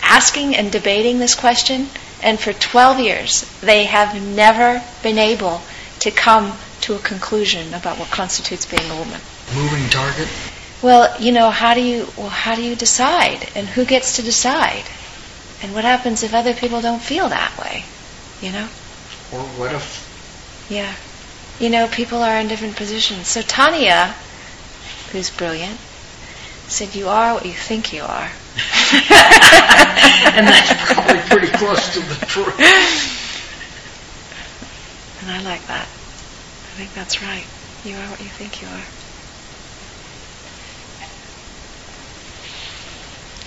asking 0.03 0.55
and 0.55 0.71
debating 0.71 1.19
this 1.19 1.33
question. 1.35 1.89
And 2.21 2.39
for 2.39 2.53
12 2.53 2.99
years, 2.99 3.41
they 3.61 3.85
have 3.85 4.21
never 4.21 4.83
been 5.01 5.17
able 5.17 5.61
to 6.01 6.11
come 6.11 6.53
to 6.81 6.95
a 6.95 6.99
conclusion 6.99 7.73
about 7.73 7.97
what 7.97 8.09
constitutes 8.09 8.65
being 8.65 8.89
a 8.89 8.95
woman. 8.95 9.19
Moving 9.55 9.89
target. 9.89 10.27
Well, 10.81 11.13
you 11.19 11.31
know, 11.31 11.49
how 11.49 11.73
do 11.73 11.81
you 11.81 12.07
well, 12.17 12.29
how 12.29 12.55
do 12.55 12.61
you 12.61 12.75
decide, 12.75 13.49
and 13.55 13.67
who 13.67 13.85
gets 13.85 14.15
to 14.15 14.21
decide, 14.21 14.83
and 15.61 15.73
what 15.73 15.83
happens 15.83 16.23
if 16.23 16.33
other 16.33 16.53
people 16.53 16.81
don't 16.81 17.01
feel 17.01 17.29
that 17.29 17.57
way? 17.57 17.83
You 18.41 18.51
know. 18.53 18.67
Or 19.33 19.41
what 19.59 19.73
if 19.73 20.07
Yeah. 20.69 20.93
You 21.59 21.69
know, 21.69 21.87
people 21.87 22.23
are 22.23 22.39
in 22.39 22.47
different 22.47 22.77
positions. 22.77 23.27
So 23.27 23.41
Tanya, 23.41 24.15
who's 25.11 25.29
brilliant, 25.29 25.77
said, 26.69 26.95
You 26.95 27.09
are 27.09 27.33
what 27.33 27.45
you 27.45 27.51
think 27.51 27.91
you 27.91 28.03
are. 28.03 28.29
and 30.31 30.47
that's 30.47 30.93
probably 30.93 31.19
pretty 31.29 31.47
close 31.47 31.93
to 31.93 31.99
the 31.99 32.25
truth. 32.25 32.55
And 35.21 35.31
I 35.31 35.41
like 35.41 35.65
that. 35.67 35.83
I 35.83 36.71
think 36.77 36.93
that's 36.93 37.21
right. 37.21 37.45
You 37.83 37.95
are 37.97 38.09
what 38.09 38.21
you 38.21 38.27
think 38.29 38.61
you 38.61 38.67
are. 38.67 38.98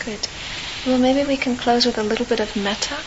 Good. 0.04 0.26
Well, 0.84 0.98
maybe 0.98 1.24
we 1.24 1.36
can 1.36 1.56
close 1.56 1.86
with 1.86 1.96
a 1.96 2.02
little 2.02 2.26
bit 2.26 2.40
of 2.40 2.56
metta. 2.56 2.98